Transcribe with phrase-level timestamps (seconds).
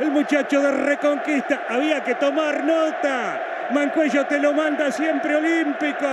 [0.00, 1.62] el muchacho de Reconquista.
[1.68, 3.68] Había que tomar nota.
[3.70, 6.06] Mancuello te lo manda siempre olímpico.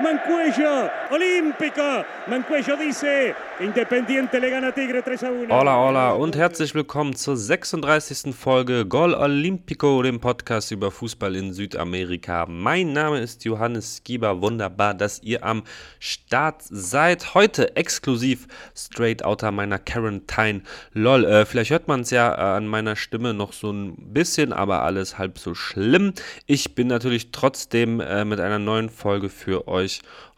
[0.00, 2.04] Mancuello, olímpico.
[2.26, 5.50] Mancuello dice, Independiente le gana Tigre 3 a 1.
[5.50, 8.34] Hola, hola und herzlich willkommen zur 36.
[8.34, 12.46] Folge Gol Olympico, dem Podcast über Fußball in Südamerika.
[12.48, 14.40] Mein Name ist Johannes Gieber.
[14.40, 15.62] Wunderbar, dass ihr am
[16.00, 17.34] Start seid.
[17.34, 20.62] Heute exklusiv Straight Outer meiner Quarantine.
[20.94, 24.52] Lol, äh, vielleicht hört man es ja äh, an meiner Stimme noch so ein bisschen,
[24.52, 26.14] aber alles halb so schlimm.
[26.46, 29.81] Ich bin natürlich trotzdem äh, mit einer neuen Folge für euch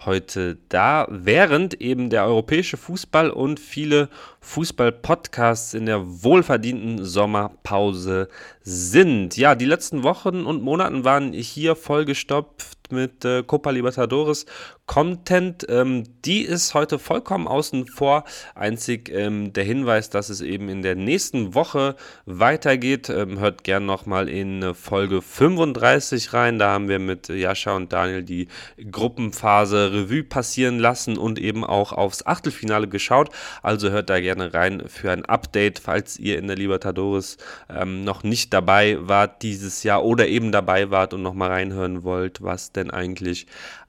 [0.04, 4.08] heute da, während eben der europäische Fußball und viele
[4.44, 8.28] Fußball-Podcasts in der wohlverdienten Sommerpause
[8.62, 9.36] sind.
[9.36, 14.46] Ja, die letzten Wochen und Monaten waren hier vollgestopft mit äh, Copa Libertadores
[14.86, 15.64] Content.
[15.68, 18.24] Ähm, die ist heute vollkommen außen vor.
[18.54, 23.08] Einzig ähm, der Hinweis, dass es eben in der nächsten Woche weitergeht.
[23.08, 26.58] Ähm, hört gern nochmal in Folge 35 rein.
[26.58, 28.48] Da haben wir mit Jascha und Daniel die
[28.90, 33.30] Gruppenphase Revue passieren lassen und eben auch aufs Achtelfinale geschaut.
[33.62, 37.36] Also hört da gerne rein für ein Update, falls ihr in der Libertadores
[37.68, 42.42] ähm, noch nicht dabei wart dieses Jahr oder eben dabei wart und nochmal reinhören wollt,
[42.42, 43.46] was denn eigentlich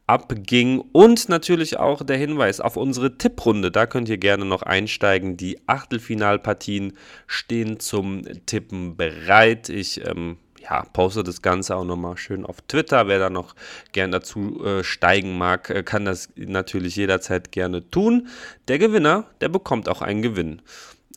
[0.07, 0.79] abging.
[0.91, 3.71] Und natürlich auch der Hinweis auf unsere Tipprunde.
[3.71, 5.37] Da könnt ihr gerne noch einsteigen.
[5.37, 6.93] Die Achtelfinalpartien
[7.27, 9.69] stehen zum Tippen bereit.
[9.69, 10.37] Ich ähm,
[10.69, 13.07] ja, poste das Ganze auch nochmal schön auf Twitter.
[13.07, 13.55] Wer da noch
[13.91, 18.27] gern dazu äh, steigen mag, äh, kann das natürlich jederzeit gerne tun.
[18.67, 20.61] Der Gewinner, der bekommt auch einen Gewinn.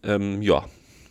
[0.02, 0.64] Ähm, ja,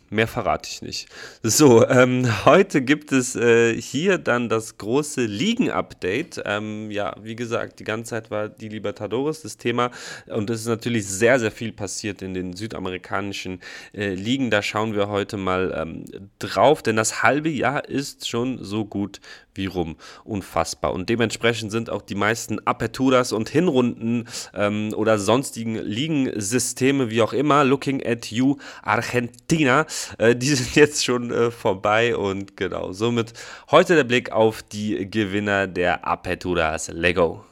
[0.10, 1.10] Mehr verrate ich nicht.
[1.44, 6.42] So, ähm, heute gibt es äh, hier dann das große Ligen-Update.
[6.46, 9.92] Ähm, ja, wie gesagt, die ganze Zeit war die Libertadores das Thema
[10.28, 13.60] und es ist natürlich sehr, sehr viel passiert in den südamerikanischen
[13.94, 14.50] äh, Ligen.
[14.50, 16.06] Da schauen wir heute mal ähm,
[16.40, 19.20] drauf, denn das halbe Jahr ist schon so gut
[19.66, 19.96] rum.
[20.24, 20.94] Unfassbar.
[20.94, 27.34] Und dementsprechend sind auch die meisten Aperturas und Hinrunden ähm, oder sonstigen Ligensysteme, wie auch
[27.34, 29.86] immer, Looking at You Argentina,
[30.18, 33.34] äh, die sind jetzt schon äh, vorbei und genau, somit
[33.72, 37.44] heute der Blick auf die Gewinner der Aperturas Lego.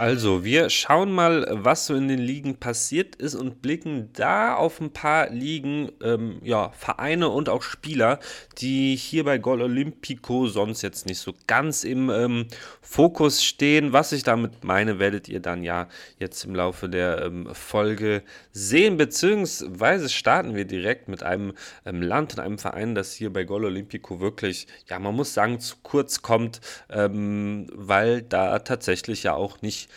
[0.00, 4.80] Also, wir schauen mal, was so in den Ligen passiert ist und blicken da auf
[4.80, 8.18] ein paar Ligen, ähm, ja, Vereine und auch Spieler,
[8.56, 12.46] die hier bei Gol Olympico sonst jetzt nicht so ganz im ähm,
[12.80, 13.92] Fokus stehen.
[13.92, 15.86] Was ich damit meine, werdet ihr dann ja
[16.18, 18.22] jetzt im Laufe der ähm, Folge
[18.52, 21.52] sehen, beziehungsweise starten wir direkt mit einem
[21.84, 25.60] ähm, Land und einem Verein, das hier bei Gol Olympico wirklich, ja, man muss sagen,
[25.60, 29.89] zu kurz kommt, ähm, weil da tatsächlich ja auch nicht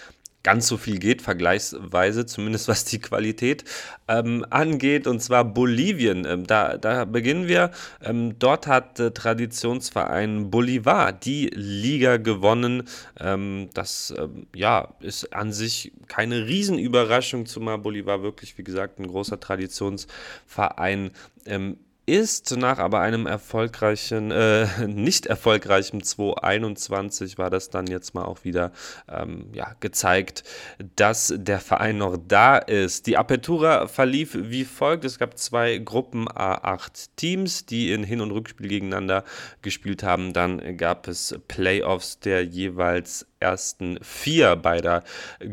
[0.43, 3.63] ganz so viel geht, vergleichsweise, zumindest was die Qualität
[4.07, 6.25] ähm, angeht, und zwar Bolivien.
[6.25, 7.71] Ähm, da, da beginnen wir.
[8.01, 12.83] Ähm, dort hat äh, Traditionsverein Bolivar die Liga gewonnen.
[13.19, 19.07] Ähm, das ähm, ja, ist an sich keine Riesenüberraschung, zumal Bolivar wirklich, wie gesagt, ein
[19.07, 21.11] großer Traditionsverein
[21.45, 22.55] ähm, ist.
[22.57, 28.71] Nach aber einem erfolgreichen, äh, nicht erfolgreichen 2021 war das dann jetzt mal auch wieder
[29.09, 30.43] ähm, ja, gezeigt,
[30.95, 33.07] dass der Verein noch da ist.
[33.07, 35.05] Die Apertura verlief wie folgt.
[35.05, 39.23] Es gab zwei Gruppen A8 Teams, die in Hin- und Rückspiel gegeneinander
[39.61, 40.33] gespielt haben.
[40.33, 45.03] Dann gab es Playoffs der jeweils ersten vier beider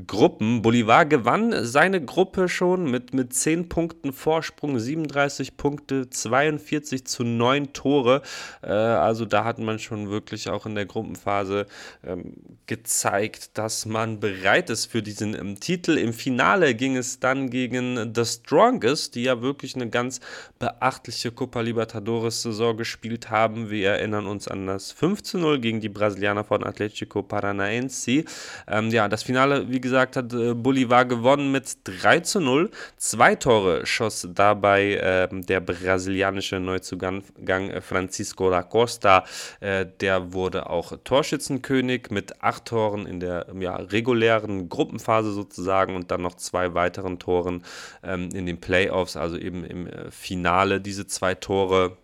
[0.06, 0.62] Gruppen.
[0.62, 7.72] Bolivar gewann seine Gruppe schon mit, mit 10 Punkten Vorsprung, 37 Punkte, 42 zu 9
[7.72, 8.22] Tore.
[8.62, 11.66] Äh, also da hat man schon wirklich auch in der Gruppenphase
[12.06, 12.34] ähm,
[12.66, 15.98] gezeigt, dass man bereit ist für diesen ähm, Titel.
[15.98, 20.20] Im Finale ging es dann gegen The Strongest, die ja wirklich eine ganz
[20.60, 23.68] beachtliche Copa Libertadores Saison gespielt haben.
[23.68, 28.22] Wir erinnern uns an das 5 zu 0 gegen die Brasilianer von Atletico Paranaense Valencia.
[28.68, 32.70] Ähm, ja, das Finale, wie gesagt, hat äh, Bolivar gewonnen mit 3 zu 0.
[32.96, 39.24] Zwei Tore schoss dabei äh, der brasilianische Neuzugang äh, Francisco da Costa.
[39.60, 46.10] Äh, der wurde auch Torschützenkönig mit acht Toren in der ja, regulären Gruppenphase sozusagen und
[46.10, 47.64] dann noch zwei weiteren Toren
[48.02, 50.80] ähm, in den Playoffs, also eben im äh, Finale.
[50.80, 51.96] Diese zwei Tore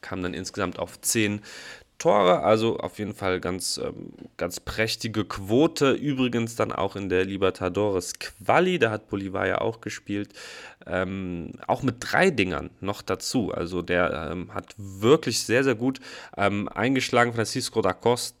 [0.00, 1.40] kamen dann insgesamt auf zehn
[2.00, 5.92] Tore, also auf jeden Fall ganz, ähm, ganz prächtige Quote.
[5.92, 10.34] Übrigens dann auch in der Libertadores Quali, da hat Bolivar ja auch gespielt.
[10.86, 13.52] ähm, auch mit drei Dingern noch dazu.
[13.52, 16.00] Also der ähm, hat wirklich sehr, sehr gut
[16.36, 17.32] ähm, eingeschlagen.
[17.32, 18.38] Francisco da Costa,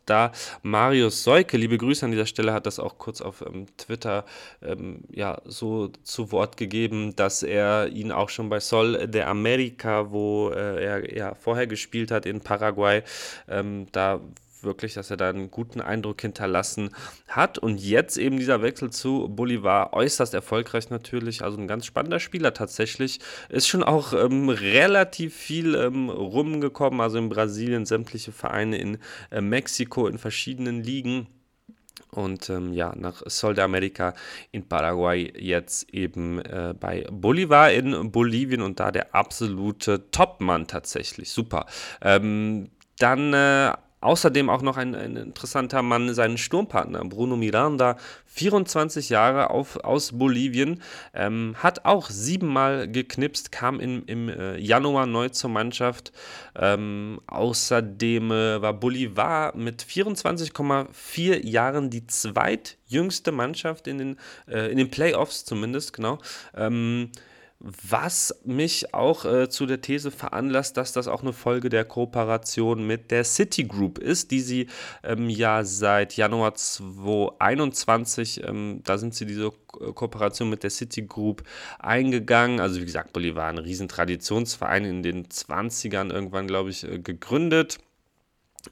[0.62, 4.24] Marius Seuke, liebe Grüße an dieser Stelle, hat das auch kurz auf ähm, Twitter
[4.62, 10.10] ähm, ja, so zu Wort gegeben, dass er ihn auch schon bei Sol de America,
[10.10, 13.02] wo äh, er ja vorher gespielt hat in Paraguay,
[13.48, 14.20] ähm, da
[14.64, 16.90] wirklich, dass er da einen guten Eindruck hinterlassen
[17.28, 17.58] hat.
[17.58, 21.42] Und jetzt eben dieser Wechsel zu Bolivar, äußerst erfolgreich natürlich.
[21.42, 23.20] Also ein ganz spannender Spieler tatsächlich.
[23.48, 27.00] Ist schon auch ähm, relativ viel ähm, rumgekommen.
[27.00, 28.98] Also in Brasilien sämtliche Vereine, in
[29.30, 31.26] äh, Mexiko, in verschiedenen Ligen.
[32.10, 34.14] Und ähm, ja, nach Sol de America
[34.50, 41.30] in Paraguay jetzt eben äh, bei Bolivar in Bolivien und da der absolute Topmann tatsächlich.
[41.30, 41.66] Super.
[42.00, 49.10] Ähm, dann äh, Außerdem auch noch ein, ein, interessanter Mann, sein Sturmpartner Bruno Miranda, 24
[49.10, 50.80] Jahre auf, aus Bolivien,
[51.12, 56.12] ähm, hat auch siebenmal geknipst, kam in, im äh, Januar neu zur Mannschaft.
[56.56, 64.16] Ähm, außerdem äh, war Bolivar mit 24,4 Jahren die zweitjüngste Mannschaft in den,
[64.48, 66.18] äh, in den Playoffs zumindest, genau.
[66.56, 67.10] Ähm,
[67.60, 72.86] was mich auch äh, zu der These veranlasst, dass das auch eine Folge der Kooperation
[72.86, 74.66] mit der Citigroup ist, die sie
[75.04, 81.44] ähm, ja seit Januar 2021, ähm, da sind sie diese Ko Kooperation mit der Citigroup
[81.78, 82.60] eingegangen.
[82.60, 87.78] Also wie gesagt, Bolivar, ein Riesentraditionsverein in den 20ern irgendwann, glaube ich, äh, gegründet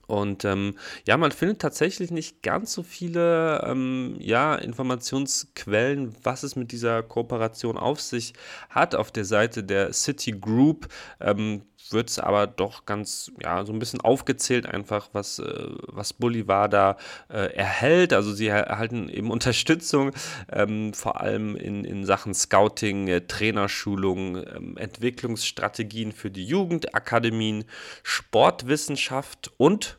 [0.06, 0.76] und ähm,
[1.06, 7.02] ja, man findet tatsächlich nicht ganz so viele ähm, ja, Informationsquellen, was es mit dieser
[7.02, 8.34] Kooperation auf sich
[8.70, 8.94] hat.
[8.94, 10.88] Auf der Seite der Citigroup
[11.20, 11.62] ähm,
[11.92, 16.68] wird es aber doch ganz, ja, so ein bisschen aufgezählt, einfach, was, äh, was Bolivar
[16.68, 16.96] da
[17.28, 18.12] äh, erhält.
[18.12, 20.12] Also sie erhalten eben Unterstützung,
[20.50, 27.64] ähm, vor allem in, in Sachen Scouting, äh, Trainerschulung, ähm, Entwicklungsstrategien für die Jugendakademien,
[28.02, 29.98] Sportwissenschaft und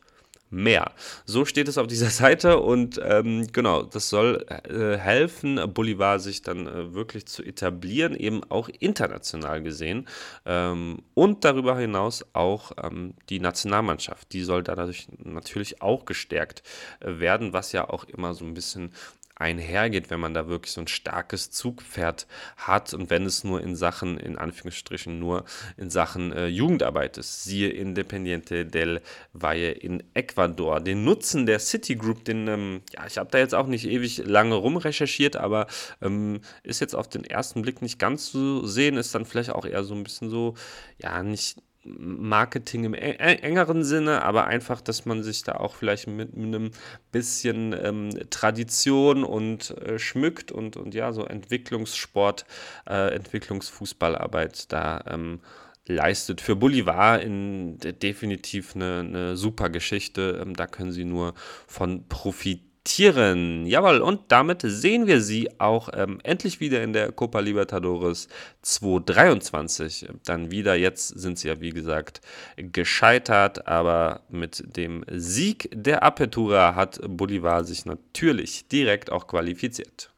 [0.50, 0.92] mehr.
[1.26, 6.42] So steht es auf dieser Seite und ähm, genau, das soll äh, helfen, Bolivar sich
[6.42, 10.08] dann äh, wirklich zu etablieren, eben auch international gesehen
[10.46, 16.64] ähm, und darüber hinaus auch ähm, die Nationalmannschaft, die soll dadurch natürlich auch gestärkt
[17.00, 18.92] äh, werden, was ja auch immer so ein bisschen
[19.40, 22.28] einhergeht, wenn man da wirklich so ein starkes Zugpferd
[22.58, 25.46] hat und wenn es nur in Sachen, in Anführungsstrichen, nur
[25.78, 27.46] in Sachen äh, Jugendarbeit ist.
[27.46, 29.02] Siehe Independiente del
[29.32, 30.82] Valle in Ecuador.
[30.82, 34.56] Den Nutzen der Citigroup, den, ähm, ja, ich habe da jetzt auch nicht ewig lange
[34.56, 35.68] rumrecherchiert, aber
[36.02, 39.66] ähm, ist jetzt auf den ersten Blick nicht ganz zu sehen, ist dann vielleicht auch
[39.66, 40.56] eher so ein bisschen so,
[40.98, 41.58] ja, nicht
[41.98, 46.72] Marketing im engeren Sinne, aber einfach, dass man sich da auch vielleicht mit, mit einem
[47.12, 52.46] bisschen ähm, Tradition und äh, schmückt und, und ja, so Entwicklungssport,
[52.88, 55.40] äh, Entwicklungsfußballarbeit da ähm,
[55.86, 56.42] leistet.
[56.42, 60.40] Für Bolivar in, definitiv eine, eine super Geschichte.
[60.42, 61.34] Ähm, da können sie nur
[61.68, 63.66] von profitieren Tieren.
[63.66, 68.28] Jawohl, und damit sehen wir sie auch ähm, endlich wieder in der Copa Libertadores
[68.62, 70.08] 2023.
[70.26, 72.22] Dann wieder, jetzt sind sie ja wie gesagt
[72.58, 80.09] gescheitert, aber mit dem Sieg der Apertura hat Bolivar sich natürlich direkt auch qualifiziert.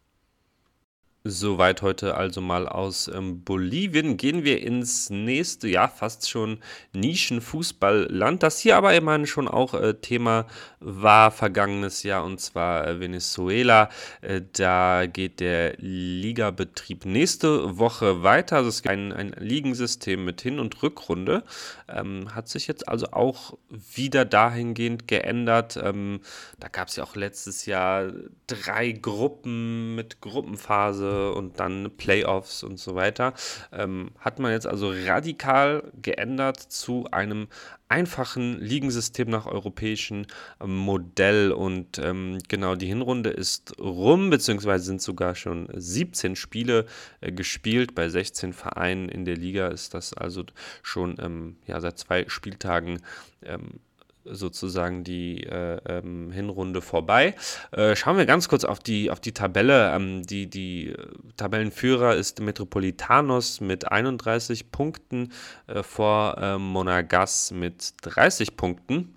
[1.24, 4.18] Soweit heute also mal aus ähm, Bolivien.
[4.18, 6.58] Gehen wir ins nächste, ja, fast schon
[6.94, 10.48] Nischenfußballland, das hier aber immerhin schon auch äh, Thema
[10.80, 13.90] war vergangenes Jahr, und zwar äh, Venezuela.
[14.22, 18.56] Äh, da geht der Ligabetrieb nächste Woche weiter.
[18.56, 21.44] Also es gibt ein, ein Ligensystem mit Hin- und Rückrunde.
[21.88, 25.78] Ähm, hat sich jetzt also auch wieder dahingehend geändert.
[25.78, 26.22] Ähm,
[26.60, 28.12] da gab es ja auch letztes Jahr
[28.48, 33.34] drei Gruppen mit Gruppenphase und dann Playoffs und so weiter.
[33.72, 37.48] Ähm, hat man jetzt also radikal geändert zu einem
[37.92, 40.26] einfachen Ligensystem nach europäischem
[40.66, 41.52] Modell.
[41.52, 46.86] Und ähm, genau, die Hinrunde ist rum, beziehungsweise sind sogar schon 17 Spiele
[47.20, 47.94] äh, gespielt.
[47.94, 50.46] Bei 16 Vereinen in der Liga ist das also
[50.82, 53.02] schon ähm, ja, seit zwei Spieltagen
[53.44, 53.82] ähm,
[54.26, 57.36] sozusagen die äh, ähm, Hinrunde vorbei.
[57.72, 59.94] Äh, schauen wir ganz kurz auf die, auf die Tabelle.
[59.94, 60.98] Ähm, die, die äh,
[61.38, 65.32] Tabellenführer ist Metropolitanos mit 31 Punkten
[65.68, 69.16] äh, vor äh, Monagas mit 30 Punkten.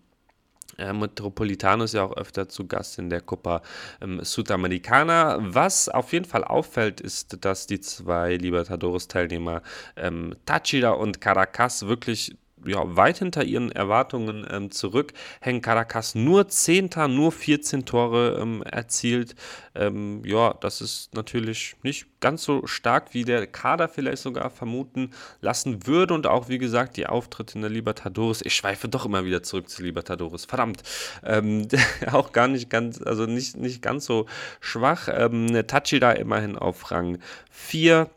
[0.78, 3.62] Äh, Metropolitano ist ja auch öfter zu Gast in der Copa
[4.00, 5.38] ähm, Sudamericana.
[5.40, 9.62] Was auf jeden Fall auffällt, ist, dass die zwei Libertadores-Teilnehmer
[9.96, 15.12] ähm, Táchira und Caracas wirklich ja, weit hinter ihren Erwartungen ähm, zurück.
[15.40, 19.34] Hängen Caracas nur Zehnter, nur 14 Tore ähm, erzielt.
[19.74, 25.10] Ähm, ja, das ist natürlich nicht ganz so stark, wie der Kader vielleicht sogar vermuten
[25.40, 26.14] lassen würde.
[26.14, 28.42] Und auch, wie gesagt, die Auftritte in der Libertadores.
[28.44, 30.44] Ich schweife doch immer wieder zurück zu Libertadores.
[30.44, 30.82] Verdammt.
[31.24, 31.68] Ähm,
[32.12, 34.26] auch gar nicht ganz, also nicht, nicht ganz so
[34.60, 35.08] schwach.
[35.10, 37.18] Ähm, Tachida immerhin auf Rang
[37.50, 38.08] 4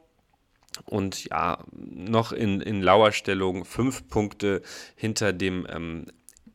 [0.86, 4.62] und ja, noch in, in Lauerstellung fünf Punkte
[4.96, 6.05] hinter dem ähm,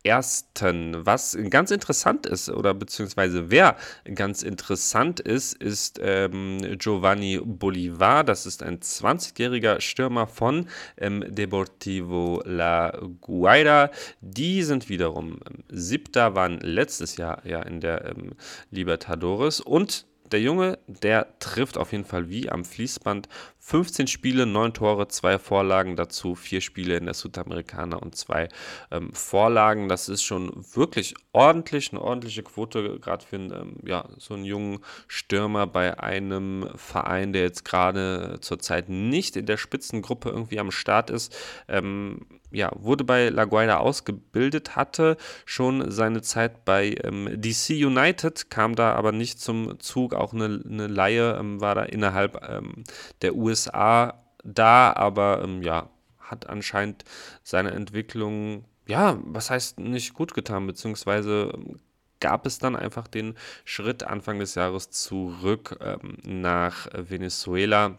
[0.05, 1.07] ersten.
[1.07, 3.77] Was ganz interessant ist, oder beziehungsweise wer
[4.15, 8.25] ganz interessant ist, ist ähm, Giovanni Bolivar.
[8.25, 13.91] Das ist ein 20-jähriger Stürmer von ähm, Deportivo La Guaira.
[14.21, 18.33] Die sind wiederum ähm, siebter, waren letztes Jahr ja in der ähm,
[18.71, 23.29] Libertadores und der Junge, der trifft auf jeden Fall wie am Fließband.
[23.59, 28.49] 15 Spiele, 9 Tore, 2 Vorlagen dazu, 4 Spiele in der Südamerikaner und 2
[28.91, 29.89] ähm, Vorlagen.
[29.89, 34.81] Das ist schon wirklich ordentlich, eine ordentliche Quote, gerade für ähm, ja, so einen jungen
[35.07, 41.11] Stürmer bei einem Verein, der jetzt gerade zurzeit nicht in der Spitzengruppe irgendwie am Start
[41.11, 41.37] ist.
[41.69, 48.51] Ähm, ja, wurde bei La Guaira ausgebildet, hatte schon seine Zeit bei ähm, DC United,
[48.51, 50.15] kam da aber nicht zum Zug.
[50.15, 52.85] Auch eine, eine Laie ähm, war da innerhalb ähm,
[53.23, 57.05] der USA da, aber ähm, ja, hat anscheinend
[57.43, 61.79] seine Entwicklung, ja, was heißt nicht gut getan, beziehungsweise ähm,
[62.21, 67.99] gab es dann einfach den Schritt Anfang des Jahres zurück ähm, nach Venezuela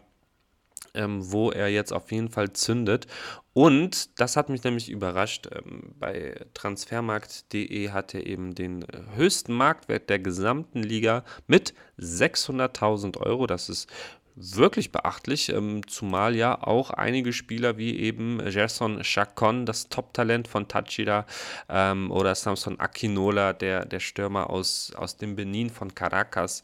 [0.94, 3.06] ähm, wo er jetzt auf jeden Fall zündet.
[3.52, 5.48] Und das hat mich nämlich überrascht.
[5.52, 13.18] Ähm, bei transfermarkt.de hat er eben den äh, höchsten Marktwert der gesamten Liga mit 600.000
[13.18, 13.46] Euro.
[13.46, 13.88] Das ist
[14.36, 20.66] wirklich beachtlich, ähm, zumal ja auch einige Spieler wie eben Gerson Chacon, das Top-Talent von
[20.66, 21.26] Tachida,
[21.68, 26.62] ähm, oder Samson Akinola, der, der Stürmer aus, aus dem Benin von Caracas,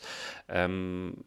[0.48, 1.24] ähm,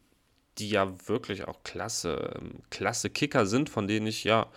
[0.58, 4.48] die ja wirklich auch klasse, ähm, klasse Kicker sind, von denen ich ja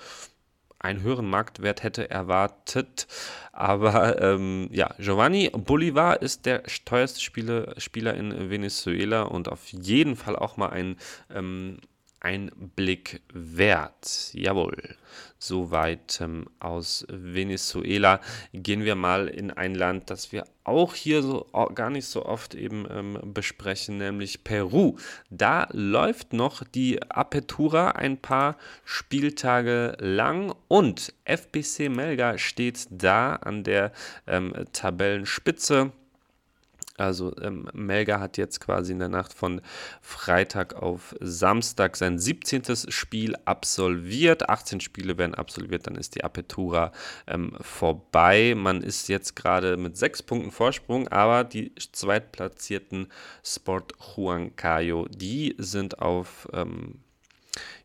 [0.78, 3.06] einen höheren Marktwert hätte erwartet.
[3.52, 10.16] Aber ähm, ja, Giovanni Bolivar ist der teuerste Spieler, Spieler in Venezuela und auf jeden
[10.16, 10.96] Fall auch mal ein
[11.34, 11.78] ähm,
[12.26, 14.32] ein Blick wert.
[14.32, 14.96] Jawohl.
[15.38, 18.20] Soweit ähm, aus Venezuela.
[18.52, 22.56] Gehen wir mal in ein Land, das wir auch hier so gar nicht so oft
[22.56, 24.96] eben ähm, besprechen, nämlich Peru.
[25.30, 33.62] Da läuft noch die Apertura ein paar Spieltage lang und FBC Melga steht da an
[33.62, 33.92] der
[34.26, 35.92] ähm, Tabellenspitze.
[36.98, 39.60] Also ähm, Melga hat jetzt quasi in der Nacht von
[40.00, 42.62] Freitag auf Samstag sein 17.
[42.88, 44.48] Spiel absolviert.
[44.48, 46.92] 18 Spiele werden absolviert, dann ist die Apertura
[47.26, 48.54] ähm, vorbei.
[48.56, 53.08] Man ist jetzt gerade mit sechs Punkten Vorsprung, aber die zweitplatzierten
[53.44, 57.00] Sport Huancayo, die sind auf ähm,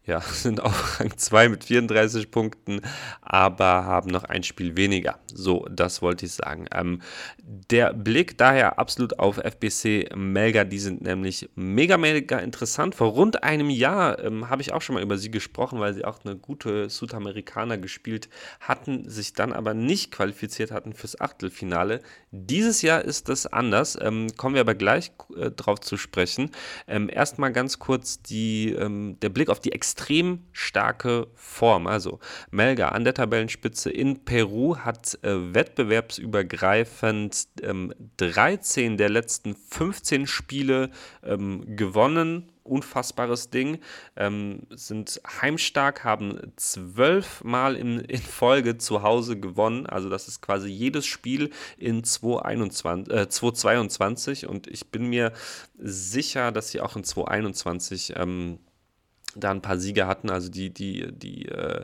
[0.05, 2.81] ja, sind auf Rang 2 mit 34 Punkten,
[3.21, 5.19] aber haben noch ein Spiel weniger.
[5.33, 6.65] So, das wollte ich sagen.
[6.73, 7.01] Ähm,
[7.37, 12.95] der Blick daher absolut auf FBC Melga, die sind nämlich mega, mega interessant.
[12.95, 16.05] Vor rund einem Jahr ähm, habe ich auch schon mal über sie gesprochen, weil sie
[16.05, 18.29] auch eine gute Südamerikaner gespielt
[18.59, 22.01] hatten, sich dann aber nicht qualifiziert hatten fürs Achtelfinale.
[22.31, 26.49] Dieses Jahr ist das anders, ähm, kommen wir aber gleich äh, drauf zu sprechen.
[26.87, 31.85] Ähm, erstmal ganz kurz die, ähm, der Blick auf die Ex extrem starke Form.
[31.85, 32.19] Also
[32.49, 40.91] Melga an der Tabellenspitze in Peru hat äh, wettbewerbsübergreifend ähm, 13 der letzten 15 Spiele
[41.23, 43.79] ähm, gewonnen unfassbares Ding.
[44.15, 49.87] Ähm, sind heimstark, haben zwölfmal in, in Folge zu Hause gewonnen.
[49.87, 55.33] Also das ist quasi jedes Spiel in 2021, äh, 2022 und ich bin mir
[55.77, 58.59] sicher, dass sie auch in 2021 ähm,
[59.35, 60.29] da ein paar Siege hatten.
[60.29, 61.83] Also die, die, die äh,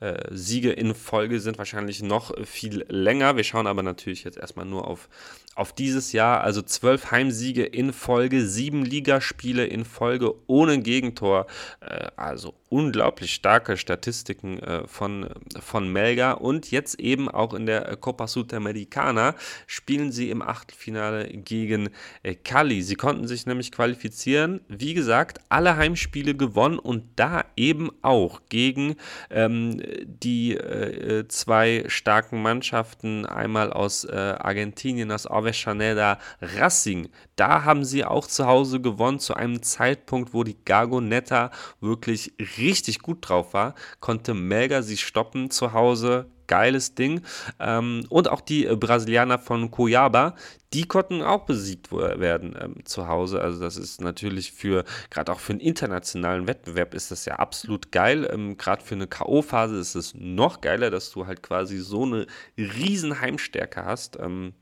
[0.00, 3.36] äh, Siege in Folge sind wahrscheinlich noch viel länger.
[3.36, 5.08] Wir schauen aber natürlich jetzt erstmal nur auf,
[5.54, 6.42] auf dieses Jahr.
[6.42, 11.46] Also zwölf Heimsiege in Folge, sieben Ligaspiele in Folge ohne Gegentor.
[11.80, 15.28] Äh, also unglaublich starke Statistiken äh, von,
[15.60, 16.32] von Melga.
[16.32, 19.36] Und jetzt eben auch in der Copa Sudamericana
[19.66, 21.90] spielen sie im Achtelfinale gegen
[22.22, 22.82] äh, Cali.
[22.82, 24.60] Sie konnten sich nämlich qualifizieren.
[24.68, 28.96] Wie gesagt, alle Heimspiele gewonnen und da eben auch gegen
[29.30, 37.08] ähm, die äh, zwei starken Mannschaften, einmal aus äh, Argentinien, aus Avellaneda, Racing.
[37.36, 41.50] Da haben sie auch zu Hause gewonnen, zu einem Zeitpunkt, wo die Gargonetta
[41.80, 47.22] wirklich richtig gut drauf war, konnte Melga sie stoppen zu Hause geiles Ding.
[47.58, 50.34] Ähm, und auch die äh, Brasilianer von Cuiabá,
[50.72, 53.40] die konnten auch besiegt werden ähm, zu Hause.
[53.40, 57.92] Also das ist natürlich für, gerade auch für einen internationalen Wettbewerb ist das ja absolut
[57.92, 58.28] geil.
[58.32, 62.26] Ähm, gerade für eine K.O.-Phase ist es noch geiler, dass du halt quasi so eine
[62.58, 64.18] riesen Heimstärke hast.
[64.18, 64.54] Ähm,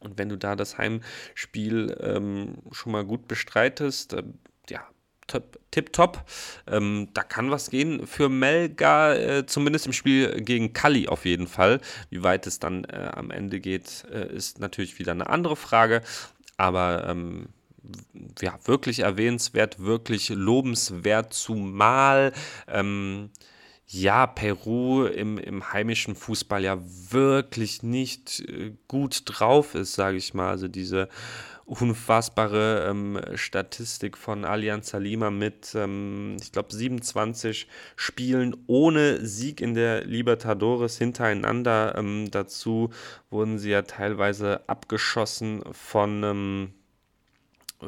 [0.00, 4.32] und wenn du da das Heimspiel ähm, schon mal gut bestreitest, äh, ja,
[5.70, 6.24] tipptopp.
[6.66, 11.46] Ähm, da kann was gehen für Melga, äh, zumindest im Spiel gegen Kali auf jeden
[11.46, 11.80] Fall.
[12.10, 16.02] Wie weit es dann äh, am Ende geht, äh, ist natürlich wieder eine andere Frage.
[16.56, 17.48] Aber ähm,
[18.40, 22.32] ja, wirklich erwähnenswert, wirklich lobenswert, zumal
[22.68, 23.30] ähm,
[23.86, 26.78] ja, Peru im, im heimischen Fußball ja
[27.10, 30.48] wirklich nicht äh, gut drauf ist, sage ich mal.
[30.48, 31.08] Also diese
[31.66, 39.74] unfassbare ähm, Statistik von Allianz Salima mit, ähm, ich glaube, 27 Spielen ohne Sieg in
[39.74, 41.94] der Libertadores hintereinander.
[41.96, 42.90] Ähm, dazu
[43.30, 46.74] wurden sie ja teilweise abgeschossen von ähm,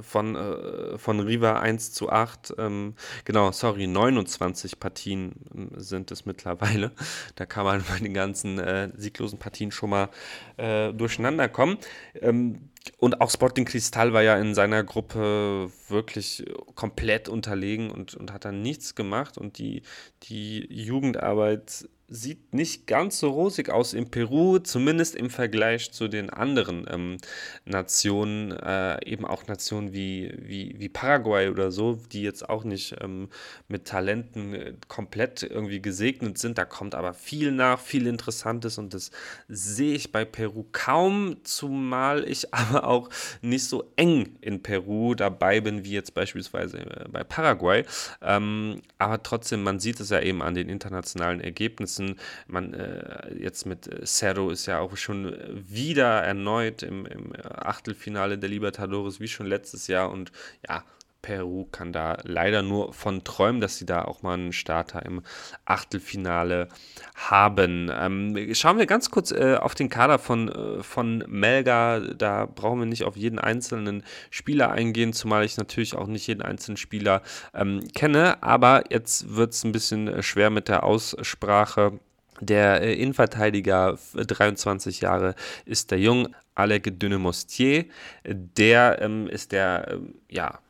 [0.02, 2.54] von, äh, von Riva 1 zu 8.
[2.58, 6.92] Ähm, genau, sorry, 29 Partien ähm, sind es mittlerweile.
[7.34, 10.08] Da kann man bei den ganzen äh, sieglosen Partien schon mal
[10.56, 11.78] äh, durcheinander kommen.
[12.20, 18.32] Ähm, und auch Sporting Cristal war ja in seiner Gruppe wirklich komplett unterlegen und, und
[18.32, 19.38] hat dann nichts gemacht.
[19.38, 19.82] Und die,
[20.24, 26.30] die Jugendarbeit sieht nicht ganz so rosig aus in Peru, zumindest im Vergleich zu den
[26.30, 27.16] anderen ähm,
[27.64, 32.96] Nationen, äh, eben auch Nationen wie, wie, wie Paraguay oder so, die jetzt auch nicht
[33.00, 33.28] ähm,
[33.66, 36.58] mit Talenten äh, komplett irgendwie gesegnet sind.
[36.58, 39.10] Da kommt aber viel nach, viel Interessantes und das
[39.48, 43.08] sehe ich bei Peru kaum, zumal ich aber auch
[43.42, 47.84] nicht so eng in Peru dabei bin, wie jetzt beispielsweise äh, bei Paraguay.
[48.22, 52.18] Ähm, aber trotzdem, man sieht es ja eben an den internationalen Ergebnissen.
[52.46, 58.38] Man äh, jetzt mit äh, Cerro ist ja auch schon wieder erneut im, im Achtelfinale
[58.38, 60.32] der Libertadores wie schon letztes Jahr und
[60.68, 60.84] ja,
[61.26, 65.22] Peru kann da leider nur von träumen, dass sie da auch mal einen Starter im
[65.64, 66.68] Achtelfinale
[67.16, 67.90] haben.
[67.92, 71.98] Ähm, schauen wir ganz kurz äh, auf den Kader von, äh, von Melga.
[71.98, 76.42] Da brauchen wir nicht auf jeden einzelnen Spieler eingehen, zumal ich natürlich auch nicht jeden
[76.42, 77.22] einzelnen Spieler
[77.54, 78.40] ähm, kenne.
[78.44, 81.98] Aber jetzt wird es ein bisschen äh, schwer mit der Aussprache.
[82.38, 87.86] Der äh, Innenverteidiger, 23 Jahre, ist der Jung Alec Dynemostier.
[88.24, 90.60] Der ähm, ist der, äh, ja,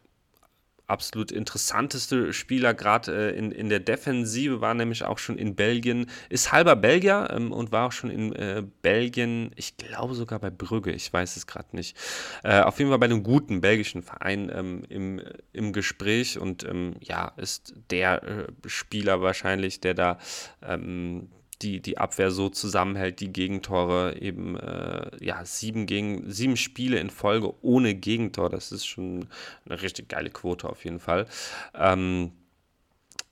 [0.87, 6.07] absolut interessanteste Spieler, gerade äh, in, in der Defensive, war nämlich auch schon in Belgien,
[6.29, 10.51] ist halber Belgier ähm, und war auch schon in äh, Belgien, ich glaube sogar bei
[10.51, 11.97] Brügge, ich weiß es gerade nicht.
[12.45, 15.21] Äh, auf jeden Fall bei einem guten belgischen Verein ähm, im,
[15.53, 20.19] im Gespräch und ähm, ja, ist der äh, Spieler wahrscheinlich, der da
[20.63, 21.29] ähm,
[21.63, 27.11] die, die Abwehr so zusammenhält, die Gegentore eben, äh, ja, sieben, gegen, sieben Spiele in
[27.11, 28.51] Folge ohne Gegentor.
[28.51, 29.29] Das ist schon
[29.65, 31.27] eine richtig geile Quote auf jeden Fall.
[31.75, 32.33] Ähm,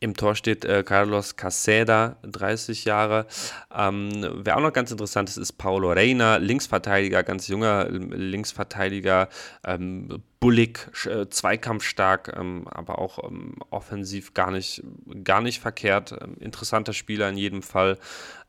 [0.05, 3.27] im Tor steht äh, Carlos Caseda, 30 Jahre.
[3.75, 4.11] Ähm,
[4.45, 9.31] wer auch noch ganz interessant ist, ist Paulo Reina, Linksverteidiger, ganz junger Linksverteidiger,
[9.67, 14.83] ähm, bullig, äh, zweikampfstark, ähm, aber auch ähm, offensiv gar nicht,
[15.25, 16.13] gar nicht verkehrt.
[16.13, 17.99] Ähm, interessanter Spieler in jedem Fall.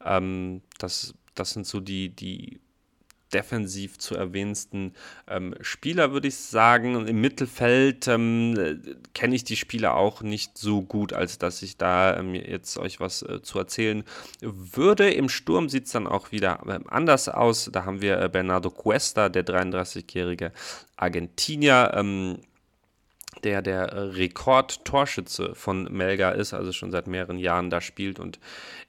[0.04, 2.60] Ähm, das, das sind so die, die
[3.36, 4.94] defensiv zu erwähnendsten
[5.28, 7.06] ähm, Spieler, würde ich sagen.
[7.06, 12.18] Im Mittelfeld ähm, kenne ich die Spieler auch nicht so gut, als dass ich da
[12.18, 14.06] ähm, jetzt euch was äh, zu erzählen
[14.40, 15.12] würde.
[15.12, 17.70] Im Sturm sieht es dann auch wieder ähm, anders aus.
[17.74, 20.54] Da haben wir äh, Bernardo Cuesta, der 33-jährige
[20.96, 22.38] Argentinier ähm,
[23.44, 28.40] der der Rekord-Torschütze von Melga ist, also schon seit mehreren Jahren da spielt und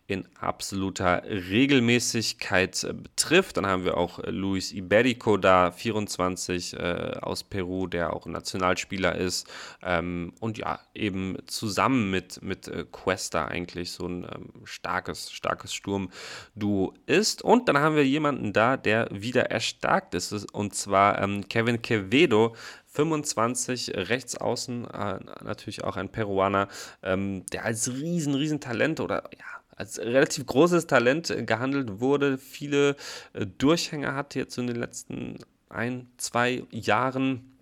[0.08, 3.56] in absoluter Regelmäßigkeit äh, betrifft.
[3.56, 9.16] Dann haben wir auch äh, Luis Iberico da, 24 äh, aus Peru, der auch Nationalspieler
[9.16, 9.48] ist
[9.82, 15.74] ähm, und ja, eben zusammen mit, mit äh, Cuesta eigentlich so ein ähm, starkes, starkes
[15.74, 17.42] Sturmduo ist.
[17.42, 22.54] Und dann haben wir jemanden da, der wieder erstarkt ist, und zwar ähm, Kevin Quevedo,
[22.86, 26.68] 25 rechts außen, äh, natürlich auch ein Peruaner,
[27.02, 29.44] ähm, der als riesen, riesen Talent oder ja,
[29.76, 32.96] als relativ großes Talent gehandelt wurde, viele
[33.34, 37.56] äh, Durchhänger hatte jetzt in den letzten ein, zwei Jahren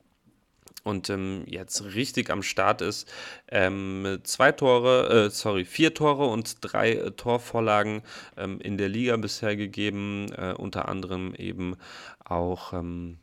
[0.84, 3.10] und ähm, jetzt richtig am Start ist.
[3.48, 8.02] Ähm, zwei Tore, äh, sorry, vier Tore und drei äh, Torvorlagen
[8.36, 11.76] ähm, in der Liga bisher gegeben, äh, unter anderem eben
[12.22, 13.18] auch ähm,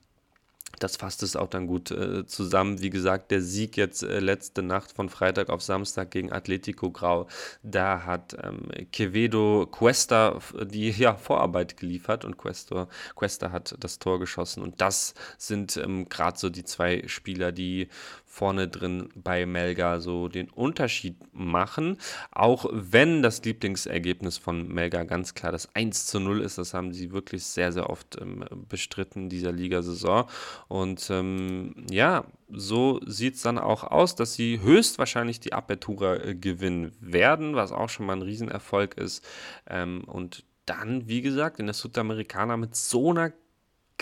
[0.83, 2.81] das fasst es auch dann gut äh, zusammen.
[2.81, 7.27] Wie gesagt, der Sieg jetzt äh, letzte Nacht von Freitag auf Samstag gegen Atletico Grau,
[7.63, 14.19] da hat ähm, Quevedo Cuesta die ja, Vorarbeit geliefert und Cuesta, Cuesta hat das Tor
[14.19, 14.63] geschossen.
[14.63, 17.87] Und das sind ähm, gerade so die zwei Spieler, die
[18.31, 21.97] vorne drin bei Melga so den Unterschied machen.
[22.31, 26.93] Auch wenn das Lieblingsergebnis von Melga ganz klar das 1 zu 0 ist, das haben
[26.93, 30.25] sie wirklich sehr, sehr oft ähm, bestritten dieser Ligasaison.
[30.69, 36.33] Und ähm, ja, so sieht es dann auch aus, dass sie höchstwahrscheinlich die Apertura äh,
[36.33, 39.27] gewinnen werden, was auch schon mal ein Riesenerfolg ist.
[39.69, 43.33] Ähm, und dann, wie gesagt, in der Südamerikaner mit so einer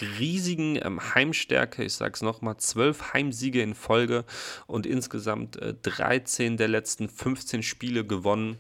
[0.02, 1.84] riesigen ähm, Heimstärke.
[1.84, 4.26] Ich sage es nochmal, zwölf Heimsiege in Folge
[4.68, 8.58] und insgesamt äh, 13 der letzten 15 Spiele gewonnen.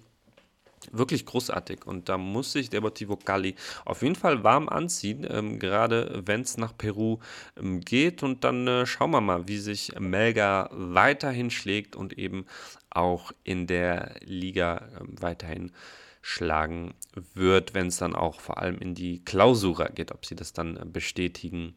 [0.92, 6.22] Wirklich großartig und da muss sich Deportivo Cali auf jeden Fall warm anziehen, ähm, gerade
[6.26, 7.20] wenn es nach Peru
[7.58, 8.24] ähm, geht.
[8.24, 12.46] Und dann äh, schauen wir mal, wie sich Melga weiterhin schlägt und eben
[12.90, 15.72] auch in der Liga äh, weiterhin äh,
[16.22, 16.94] schlagen
[17.34, 20.78] wird, wenn es dann auch vor allem in die Klausura geht, ob sie das dann
[20.78, 21.76] äh, bestätigen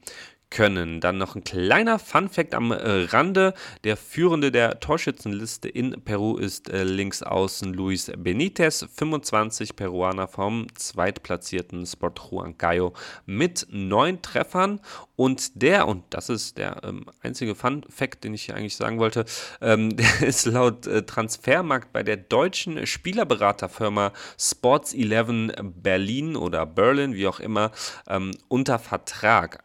[0.52, 1.00] können.
[1.00, 3.54] Dann noch ein kleiner Fun-Fact am äh, Rande.
[3.84, 10.66] Der Führende der Torschützenliste in Peru ist äh, links außen Luis Benitez, 25 Peruaner vom
[10.74, 12.92] zweitplatzierten Sport Huancayo
[13.24, 14.80] mit neun Treffern.
[15.16, 19.24] Und der, und das ist der ähm, einzige Fun-Fact, den ich hier eigentlich sagen wollte,
[19.62, 27.14] ähm, der ist laut äh, Transfermarkt bei der deutschen Spielerberaterfirma Sports 11 Berlin oder Berlin,
[27.14, 27.70] wie auch immer,
[28.06, 29.64] ähm, unter Vertrag.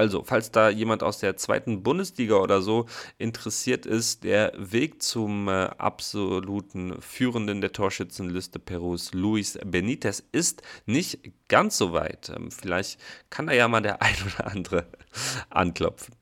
[0.00, 2.86] Also, falls da jemand aus der zweiten Bundesliga oder so
[3.18, 11.32] interessiert ist, der Weg zum äh, absoluten Führenden der Torschützenliste Perus, Luis Benitez, ist nicht
[11.48, 12.32] ganz so weit.
[12.34, 14.86] Ähm, vielleicht kann da ja mal der ein oder andere
[15.50, 16.14] anklopfen.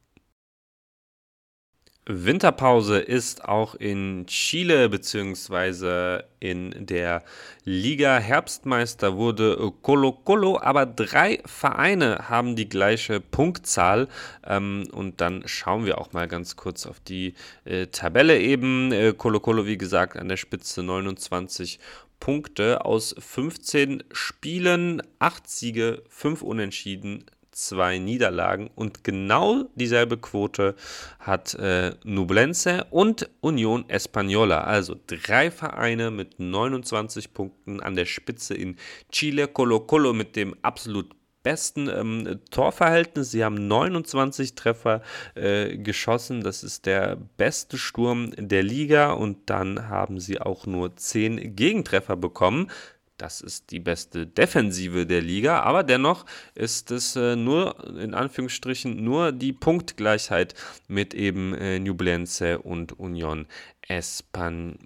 [2.10, 6.22] Winterpause ist auch in Chile bzw.
[6.40, 7.22] in der
[7.64, 8.18] Liga.
[8.18, 14.08] Herbstmeister wurde Colo Colo, aber drei Vereine haben die gleiche Punktzahl.
[14.46, 17.34] Ähm, und dann schauen wir auch mal ganz kurz auf die
[17.66, 18.90] äh, Tabelle eben.
[18.90, 21.78] Äh, Colo Colo, wie gesagt, an der Spitze 29
[22.20, 27.26] Punkte aus 15 Spielen, 8 Siege, 5 Unentschieden,
[27.58, 30.76] zwei Niederlagen und genau dieselbe Quote
[31.18, 34.60] hat äh, Nublense und Union Española.
[34.60, 38.76] Also drei Vereine mit 29 Punkten an der Spitze in
[39.10, 39.48] Chile.
[39.48, 43.30] Colo Colo mit dem absolut besten ähm, Torverhältnis.
[43.32, 45.02] Sie haben 29 Treffer
[45.34, 46.42] äh, geschossen.
[46.42, 49.12] Das ist der beste Sturm der Liga.
[49.12, 52.70] Und dann haben sie auch nur 10 Gegentreffer bekommen.
[53.18, 59.02] Das ist die beste Defensive der Liga, aber dennoch ist es äh, nur, in Anführungsstrichen,
[59.02, 60.54] nur die Punktgleichheit
[60.86, 63.46] mit eben äh, Nublense und Union
[63.88, 64.78] Española.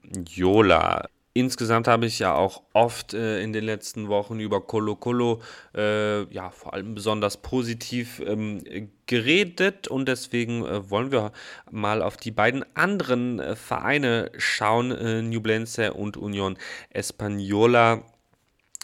[1.35, 5.40] Insgesamt habe ich ja auch oft äh, in den letzten Wochen über Colo Colo,
[5.75, 8.62] äh, ja, vor allem besonders positiv ähm,
[9.07, 11.33] geredet und deswegen äh, wollen wir
[11.71, 16.59] mal auf die beiden anderen äh, Vereine schauen, äh, Nublense und Union
[16.95, 18.03] Española.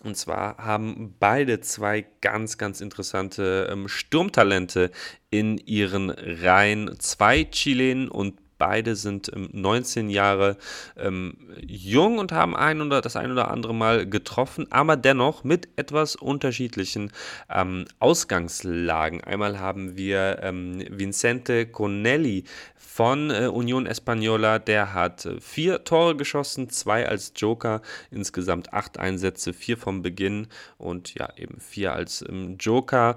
[0.05, 4.91] Und zwar haben beide zwei ganz, ganz interessante ähm, Sturmtalente
[5.31, 6.99] in ihren Reihen.
[7.01, 10.57] Zwei Chilenen und Beide sind 19 ähm, Jahre
[10.97, 15.69] ähm, jung und haben ein oder das ein oder andere Mal getroffen, aber dennoch mit
[15.77, 17.13] etwas unterschiedlichen
[17.49, 19.23] ähm, Ausgangslagen.
[19.23, 22.45] Einmal haben wir ähm, Vincente Conelli
[22.77, 28.99] von äh, Union Española, der hat äh, vier Tore geschossen, zwei als Joker, insgesamt acht
[28.99, 33.17] Einsätze, vier vom Beginn und ja, eben vier als ähm, Joker.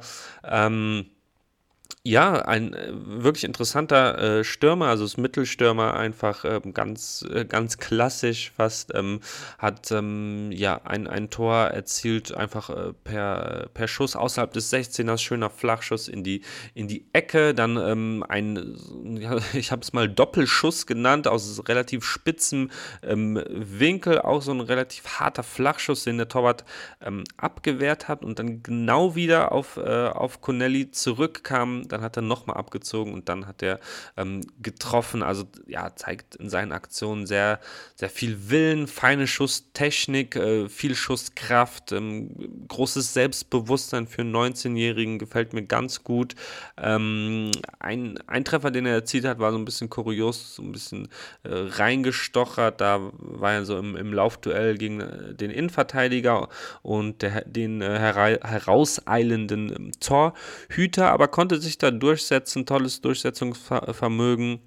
[2.03, 7.45] Ähm, ja, ein äh, wirklich interessanter äh, Stürmer, also das Mittelstürmer einfach äh, ganz, äh,
[7.45, 9.19] ganz klassisch fast, ähm,
[9.59, 15.19] hat ähm, ja ein, ein Tor erzielt, einfach äh, per, per Schuss außerhalb des 16ers,
[15.19, 16.41] schöner Flachschuss in die,
[16.73, 18.75] in die Ecke, dann ähm, ein,
[19.19, 22.71] ja, ich habe es mal Doppelschuss genannt, aus relativ spitzem
[23.03, 26.65] ähm, Winkel, auch so ein relativ harter Flachschuss, den der Torwart
[26.99, 32.21] ähm, abgewehrt hat und dann genau wieder auf, äh, auf Connelly zurückkam dann hat er
[32.21, 33.79] nochmal abgezogen und dann hat er
[34.17, 35.23] ähm, getroffen.
[35.23, 37.59] Also ja, zeigt in seinen Aktionen sehr,
[37.95, 45.53] sehr viel Willen, feine Schusstechnik, äh, viel Schusskraft, ähm, großes Selbstbewusstsein für einen 19-Jährigen, gefällt
[45.53, 46.35] mir ganz gut.
[46.77, 50.71] Ähm, ein, ein Treffer, den er erzielt hat, war so ein bisschen kurios, so ein
[50.71, 51.07] bisschen
[51.43, 52.81] äh, reingestochert.
[52.81, 56.49] Da war er so im, im Laufduell gegen äh, den Innenverteidiger
[56.81, 57.99] und der, den äh,
[58.41, 64.59] herauseilenden ähm, Torhüter, aber konnte sich da durchsetzen, tolles Durchsetzungsvermögen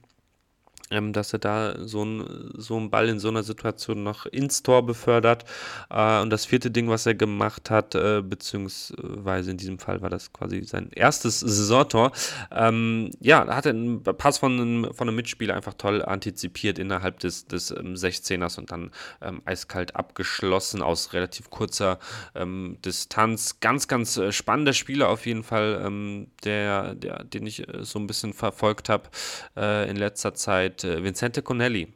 [0.94, 4.62] ähm, dass er da so einen so ein Ball in so einer Situation noch ins
[4.62, 5.44] Tor befördert.
[5.90, 10.10] Äh, und das vierte Ding, was er gemacht hat, äh, beziehungsweise in diesem Fall war
[10.10, 12.12] das quasi sein erstes Saisontor,
[12.50, 16.78] ähm, ja, da hat er einen Pass von einem, von einem Mitspieler einfach toll antizipiert
[16.78, 21.98] innerhalb des, des ähm, 16ers und dann ähm, eiskalt abgeschlossen aus relativ kurzer
[22.34, 23.60] ähm, Distanz.
[23.60, 27.98] Ganz, ganz äh, spannender Spieler auf jeden Fall, ähm, der, der, den ich äh, so
[27.98, 29.08] ein bisschen verfolgt habe
[29.56, 31.92] äh, in letzter Zeit Vincente Conelli,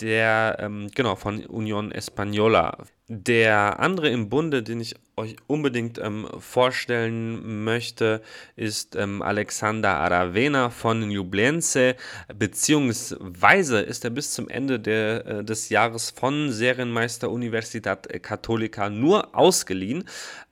[0.00, 2.76] der, ähm, genau, von Union Española.
[3.10, 8.20] Der andere im Bunde, den ich euch unbedingt ähm, vorstellen möchte,
[8.54, 11.96] ist ähm, Alexander Aravena von Ljubljence,
[12.36, 19.34] beziehungsweise ist er bis zum Ende der, äh, des Jahres von Serienmeister Universitat Católica nur
[19.34, 20.04] ausgeliehen.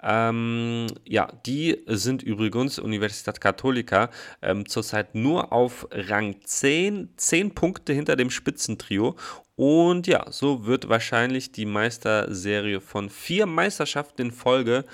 [0.02, 4.08] Ähm, ja, die sind übrigens, Universitat Católica,
[4.40, 9.14] ähm, zurzeit nur auf Rang 10, 10 Punkte hinter dem Spitzentrio
[9.56, 14.84] und ja, so wird wahrscheinlich die Meisterserie von vier Meisterschaften in Folge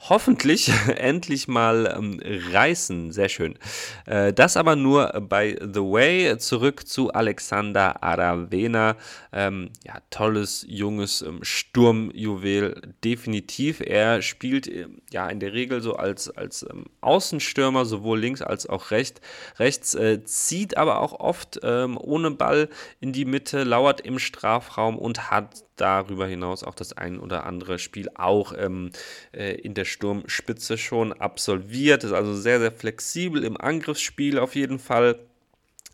[0.00, 2.20] hoffentlich endlich mal ähm,
[2.52, 3.12] reißen.
[3.12, 3.58] Sehr schön.
[4.06, 6.38] Äh, das aber nur bei The Way.
[6.38, 8.96] Zurück zu Alexander Aravena.
[9.32, 12.94] Ähm, ja, tolles, junges ähm, Sturmjuwel.
[13.04, 13.80] Definitiv.
[13.80, 18.68] Er spielt äh, ja in der Regel so als, als ähm, Außenstürmer, sowohl links als
[18.68, 19.20] auch recht,
[19.58, 22.68] rechts, äh, zieht aber auch oft ähm, ohne Ball
[23.00, 27.78] in die Mitte, lauert im Strafraum und hat darüber hinaus auch das ein oder andere
[27.78, 28.90] Spiel auch ähm,
[29.32, 32.04] äh, in der Sturmspitze schon absolviert.
[32.04, 35.18] Ist also sehr, sehr flexibel im Angriffsspiel auf jeden Fall.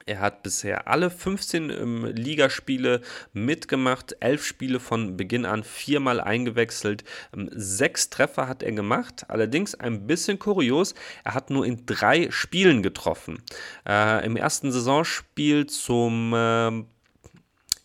[0.07, 3.01] Er hat bisher alle 15 ähm, Ligaspiele
[3.33, 9.25] mitgemacht, elf Spiele von Beginn an, viermal eingewechselt, ähm, sechs Treffer hat er gemacht.
[9.29, 10.95] Allerdings ein bisschen kurios,
[11.25, 13.43] er hat nur in drei Spielen getroffen.
[13.89, 16.85] Äh, Im ersten Saisonspiel zum äh,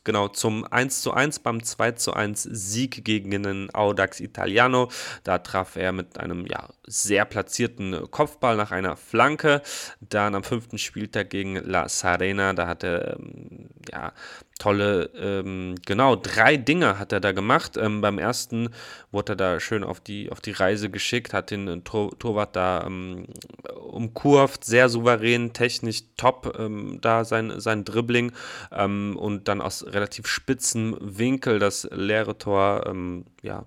[0.10, 4.90] genau zum 1 zu 1 beim 2 zu 1 Sieg gegen den Audax Italiano.
[5.24, 9.62] Da traf er mit einem ja, sehr platzierten Kopfball nach einer Flanke.
[10.02, 14.12] Dann am fünften Spieltag gegen La Sarena, da hat er ähm, ja,
[14.58, 17.78] tolle, ähm, genau, drei Dinge hat er da gemacht.
[17.78, 18.70] Ähm, beim ersten
[19.12, 22.56] wurde er da schön auf die, auf die Reise geschickt, hat den äh, Tor, Torwart
[22.56, 23.28] da ähm,
[23.80, 28.32] umkurvt, sehr souverän, technisch top ähm, da sein, sein Dribbling
[28.72, 33.66] ähm, und dann aus relativ spitzen Winkel das leere Tor, ähm, ja,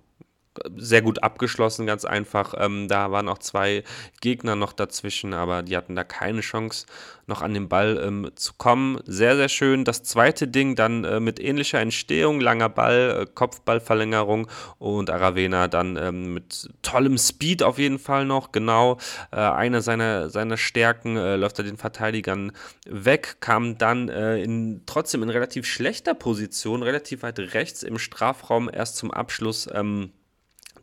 [0.76, 2.54] sehr gut abgeschlossen, ganz einfach.
[2.56, 3.84] Ähm, da waren auch zwei
[4.20, 6.86] Gegner noch dazwischen, aber die hatten da keine Chance,
[7.26, 9.00] noch an den Ball ähm, zu kommen.
[9.06, 9.84] Sehr, sehr schön.
[9.84, 15.96] Das zweite Ding dann äh, mit ähnlicher Entstehung, langer Ball, äh, Kopfballverlängerung und Aravena dann
[15.96, 18.52] ähm, mit tollem Speed auf jeden Fall noch.
[18.52, 18.98] Genau,
[19.30, 22.52] äh, eine seiner, seiner Stärken äh, läuft er den Verteidigern
[22.86, 28.68] weg, kam dann äh, in, trotzdem in relativ schlechter Position, relativ weit rechts im Strafraum
[28.72, 29.68] erst zum Abschluss.
[29.72, 30.10] Ähm,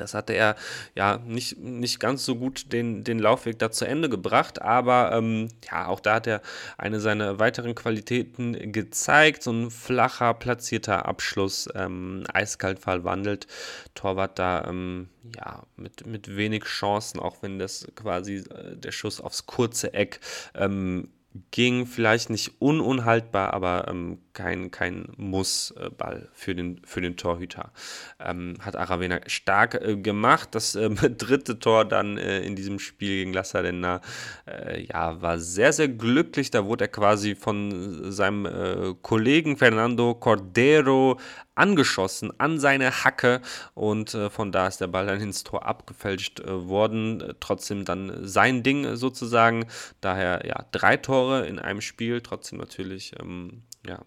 [0.01, 0.55] das hatte er
[0.95, 5.49] ja nicht, nicht ganz so gut den, den Laufweg da zu Ende gebracht, aber ähm,
[5.69, 6.41] ja, auch da hat er
[6.77, 9.43] eine seiner weiteren Qualitäten gezeigt.
[9.43, 13.47] So ein flacher, platzierter Abschluss, ähm, eiskalt verwandelt.
[13.95, 19.21] Torwart da ähm, ja, mit, mit wenig Chancen, auch wenn das quasi äh, der Schuss
[19.21, 20.19] aufs kurze Eck
[20.55, 21.09] ähm,
[21.51, 27.73] ging vielleicht nicht ununhaltbar, aber ähm, kein, kein Muss-Ball für den, für den Torhüter.
[28.21, 30.49] Ähm, hat Aravena stark äh, gemacht.
[30.55, 33.99] Das äh, dritte Tor dann äh, in diesem Spiel gegen La Serena
[34.47, 36.51] äh, ja, war sehr, sehr glücklich.
[36.51, 41.19] Da wurde er quasi von seinem äh, Kollegen Fernando Cordero
[41.55, 43.41] angeschossen an seine Hacke
[43.73, 47.35] und äh, von da ist der Ball dann ins Tor abgefälscht äh, worden.
[47.41, 49.65] Trotzdem dann sein Ding sozusagen.
[49.99, 53.99] Daher ja, drei Tore in einem Spiel, trotzdem natürlich ähm, ja,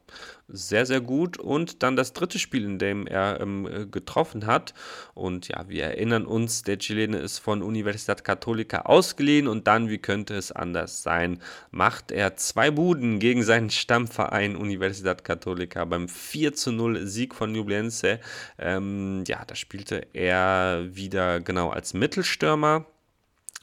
[0.48, 1.38] sehr, sehr gut.
[1.38, 4.74] Und dann das dritte Spiel, in dem er ähm, äh, getroffen hat.
[5.14, 9.98] Und ja, wir erinnern uns, der Chilene ist von Universidad Católica ausgeliehen und dann, wie
[9.98, 16.52] könnte es anders sein, macht er zwei Buden gegen seinen Stammverein Universidad Católica beim 4
[16.52, 18.20] zu 0 Sieg von Nublense.
[18.58, 22.87] Ähm, ja, da spielte er wieder genau als Mittelstürmer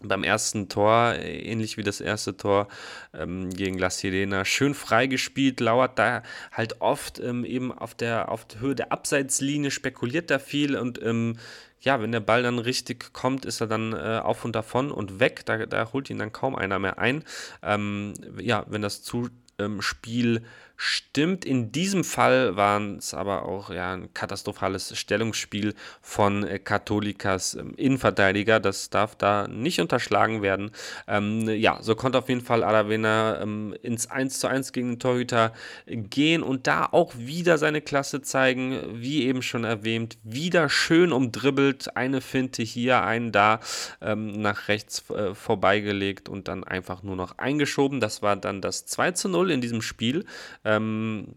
[0.01, 2.67] beim ersten Tor, ähnlich wie das erste Tor
[3.13, 8.45] ähm, gegen La Sirena, schön freigespielt, lauert da halt oft ähm, eben auf der, auf
[8.45, 11.37] der Höhe der Abseitslinie, spekuliert da viel und ähm,
[11.81, 15.19] ja, wenn der Ball dann richtig kommt, ist er dann äh, auf und davon und
[15.19, 17.23] weg, da, da holt ihn dann kaum einer mehr ein.
[17.63, 20.43] Ähm, ja, wenn das Zuspiel
[20.81, 21.43] stimmt.
[21.43, 27.73] In diesem Fall waren es aber auch ja, ein katastrophales Stellungsspiel von äh, Katholikas ähm,
[27.75, 28.61] Innenverteidiger.
[28.61, 30.71] Das darf da nicht unterschlagen werden.
[31.05, 34.99] Ähm, ja, so konnte auf jeden Fall Aravena ähm, ins 1 zu 1 gegen den
[34.99, 35.51] Torhüter
[35.85, 38.79] gehen und da auch wieder seine Klasse zeigen.
[38.93, 41.97] Wie eben schon erwähnt, wieder schön umdribbelt.
[41.97, 43.59] Eine Finte hier, einen da
[43.99, 47.99] ähm, nach rechts äh, vorbeigelegt und dann einfach nur noch eingeschoben.
[47.99, 50.23] Das war dann das 2 zu 0 in diesem Spiel.
[50.69, 51.35] Ähm,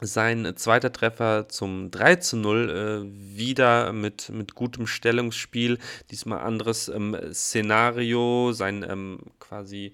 [0.00, 2.70] sein zweiter Treffer zum 3 zu 0,
[3.08, 5.78] äh, wieder mit, mit gutem Stellungsspiel,
[6.10, 9.92] diesmal anderes ähm, Szenario, sein ähm, quasi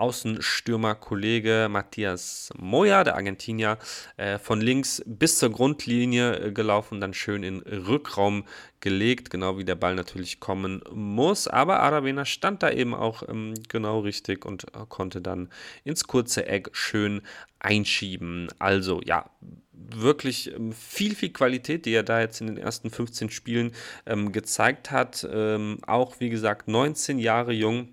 [0.00, 3.78] Außenstürmer-Kollege Matthias Moya, der Argentinier,
[4.16, 8.44] äh, von links bis zur Grundlinie äh, gelaufen, dann schön in Rückraum
[8.80, 11.46] gelegt, genau wie der Ball natürlich kommen muss.
[11.46, 15.50] Aber Aravena stand da eben auch ähm, genau richtig und konnte dann
[15.84, 17.20] ins kurze Eck schön
[17.58, 18.48] einschieben.
[18.58, 19.30] Also ja,
[19.72, 23.72] wirklich ähm, viel, viel Qualität, die er da jetzt in den ersten 15 Spielen
[24.06, 25.26] ähm, gezeigt hat.
[25.30, 27.88] Ähm, auch wie gesagt 19 Jahre jung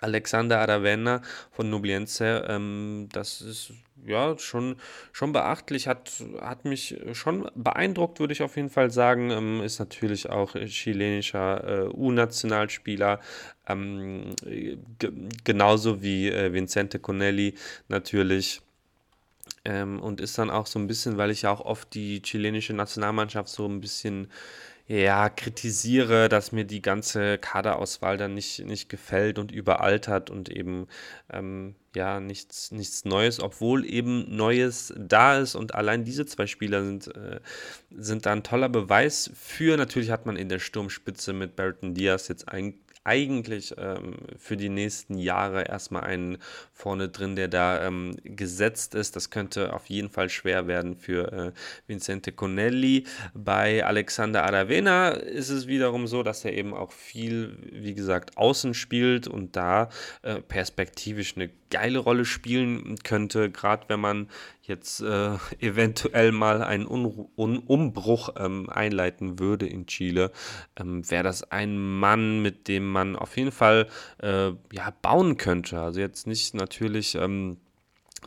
[0.00, 3.72] Alexander Aravena von Nubliense, ähm, das ist
[4.04, 4.76] ja schon,
[5.12, 9.30] schon beachtlich, hat, hat mich schon beeindruckt, würde ich auf jeden Fall sagen.
[9.30, 13.20] Ähm, ist natürlich auch chilenischer äh, U-Nationalspieler,
[13.68, 14.34] ähm,
[15.44, 17.54] genauso wie äh, Vincente Conelli
[17.88, 18.60] natürlich.
[19.64, 22.72] Ähm, und ist dann auch so ein bisschen, weil ich ja auch oft die chilenische
[22.72, 24.28] Nationalmannschaft so ein bisschen
[24.88, 30.86] ja, kritisiere, dass mir die ganze Kaderauswahl dann nicht, nicht gefällt und überaltert und eben
[31.32, 36.84] ähm, ja nichts, nichts Neues, obwohl eben Neues da ist und allein diese zwei Spieler
[36.84, 37.40] sind, äh,
[37.90, 39.76] sind da ein toller Beweis für.
[39.76, 42.74] Natürlich hat man in der Sturmspitze mit Barton Diaz jetzt ein,
[43.06, 46.38] eigentlich ähm, für die nächsten Jahre erstmal einen
[46.72, 49.14] vorne drin, der da ähm, gesetzt ist.
[49.14, 51.52] Das könnte auf jeden Fall schwer werden für äh,
[51.86, 53.04] Vincente Conelli.
[53.32, 58.74] Bei Alexander Aravena ist es wiederum so, dass er eben auch viel, wie gesagt, außen
[58.74, 59.88] spielt und da
[60.22, 64.28] äh, perspektivisch eine geile Rolle spielen könnte, gerade wenn man
[64.62, 70.32] jetzt äh, eventuell mal einen Un Un Umbruch ähm, einleiten würde in Chile,
[70.76, 73.88] ähm, wäre das ein Mann, mit dem man auf jeden Fall
[74.22, 75.78] äh, ja, bauen könnte.
[75.78, 77.58] Also jetzt nicht natürlich ähm,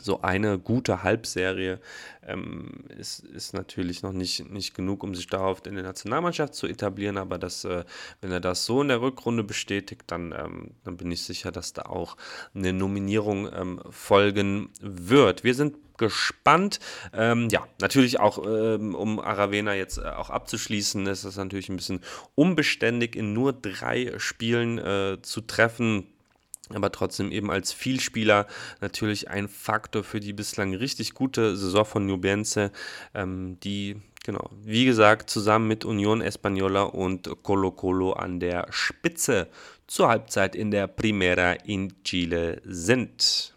[0.00, 1.80] so eine gute Halbserie
[2.26, 6.66] ähm, ist, ist natürlich noch nicht, nicht genug, um sich darauf in der Nationalmannschaft zu
[6.66, 7.84] etablieren, aber das, äh,
[8.20, 11.72] wenn er das so in der Rückrunde bestätigt, dann, ähm, dann bin ich sicher, dass
[11.72, 12.16] da auch
[12.54, 15.44] eine Nominierung ähm, folgen wird.
[15.44, 16.80] Wir sind gespannt.
[17.12, 21.76] Ähm, ja, natürlich auch, ähm, um Aravena jetzt äh, auch abzuschließen, ist es natürlich ein
[21.76, 22.00] bisschen
[22.34, 26.06] unbeständig, in nur drei Spielen äh, zu treffen
[26.72, 28.46] aber trotzdem eben als Vielspieler
[28.80, 32.70] natürlich ein Faktor für die bislang richtig gute Saison von Nubense,
[33.12, 39.48] ähm, die, genau, wie gesagt, zusammen mit Union Española und Colo Colo an der Spitze
[39.88, 43.52] zur Halbzeit in der Primera in Chile sind.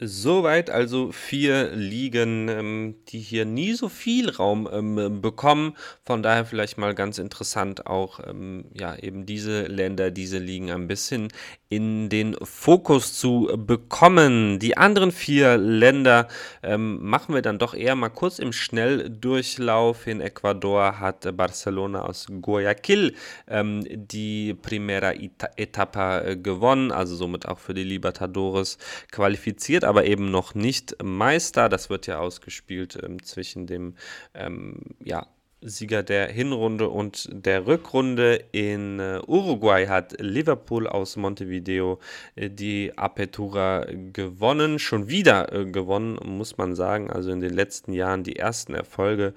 [0.00, 5.76] Soweit also vier Ligen, ähm, die hier nie so viel Raum ähm, bekommen.
[6.04, 10.86] Von daher vielleicht mal ganz interessant auch, ähm, ja, eben diese Länder, diese Ligen ein
[10.86, 11.28] bisschen
[11.68, 14.58] in den Fokus zu bekommen.
[14.58, 16.28] Die anderen vier Länder
[16.62, 20.06] machen wir dann doch eher mal kurz im Schnelldurchlauf.
[20.06, 23.14] In Ecuador hat Barcelona aus Guayaquil
[23.50, 25.12] die Primera
[25.56, 28.78] Etapa äh, gewonnen, also somit auch für die Libertadores
[29.10, 31.68] qualifiziert, aber eben noch nicht Meister.
[31.68, 33.94] Das wird ja ausgespielt ähm, zwischen dem
[34.34, 35.26] ähm, ja,
[35.60, 38.44] Sieger der Hinrunde und der Rückrunde.
[38.52, 41.98] In äh, Uruguay hat Liverpool aus Montevideo
[42.36, 44.78] äh, die Apertura gewonnen.
[44.78, 47.10] Schon wieder äh, gewonnen, muss man sagen.
[47.10, 49.34] Also in den letzten Jahren die ersten Erfolge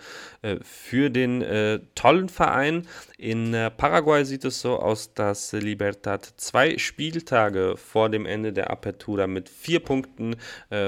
[0.63, 1.43] für den
[1.95, 2.87] tollen Verein.
[3.17, 9.27] In Paraguay sieht es so aus, dass Libertad zwei Spieltage vor dem Ende der Apertura
[9.27, 10.35] mit vier Punkten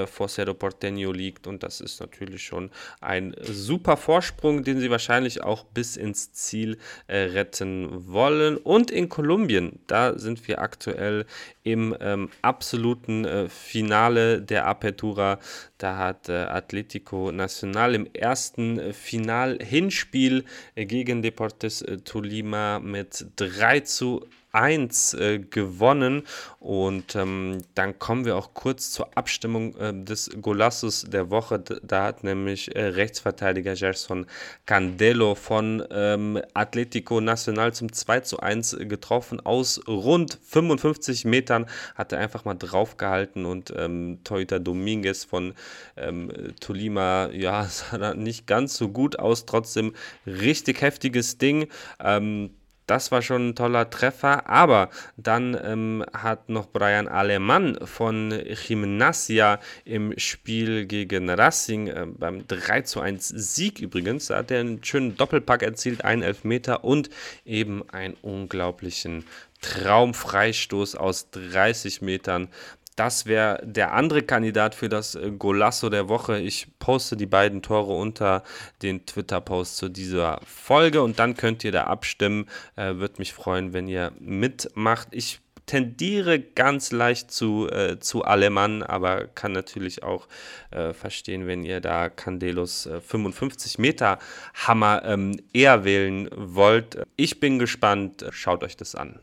[0.06, 1.46] vor Cerro Porteño liegt.
[1.46, 2.70] Und das ist natürlich schon
[3.00, 8.56] ein super Vorsprung, den sie wahrscheinlich wahrscheinlich auch bis ins Ziel äh, retten wollen.
[8.58, 11.24] Und in Kolumbien, da sind wir aktuell
[11.62, 15.38] im ähm, absoluten äh, Finale der Apertura.
[15.78, 23.26] Da hat äh, Atletico Nacional im ersten äh, Final-Hinspiel äh, gegen Deportes äh, Tolima mit
[23.36, 26.22] 3 zu 1 äh, gewonnen.
[26.60, 31.58] Und ähm, dann kommen wir auch kurz zur Abstimmung äh, des Golassos der Woche.
[31.58, 34.26] Da hat nämlich äh, Rechtsverteidiger Gerson
[34.64, 39.40] Candelo von ähm, Atletico Nacional zum 2 zu 1 getroffen.
[39.40, 45.54] Aus rund 55 Metern hat er einfach mal draufgehalten und ähm, Toyota Dominguez von
[45.96, 49.94] ähm, Tolima, ja, sah nicht ganz so gut aus, trotzdem
[50.26, 51.68] richtig heftiges Ding.
[52.00, 52.50] Ähm,
[52.86, 58.30] das war schon ein toller Treffer, aber dann ähm, hat noch Brian Alemann von
[58.66, 64.60] Gimnasia im Spiel gegen Racing äh, beim 3 zu 1 Sieg übrigens, da hat er
[64.60, 67.10] einen schönen Doppelpack erzielt, einen Elfmeter und
[67.44, 69.24] eben einen unglaublichen
[69.60, 72.48] Traumfreistoß aus 30 Metern.
[72.96, 76.38] Das wäre der andere Kandidat für das äh, Golasso der Woche.
[76.38, 78.44] Ich poste die beiden Tore unter
[78.82, 82.46] den Twitter-Post zu dieser Folge und dann könnt ihr da abstimmen.
[82.76, 85.08] Äh, Würde mich freuen, wenn ihr mitmacht.
[85.10, 90.28] Ich tendiere ganz leicht zu, äh, zu Alemann, aber kann natürlich auch
[90.70, 94.18] äh, verstehen, wenn ihr da Candelos äh, 55 Meter
[94.54, 97.02] Hammer ähm, eher wählen wollt.
[97.16, 99.18] Ich bin gespannt, schaut euch das an.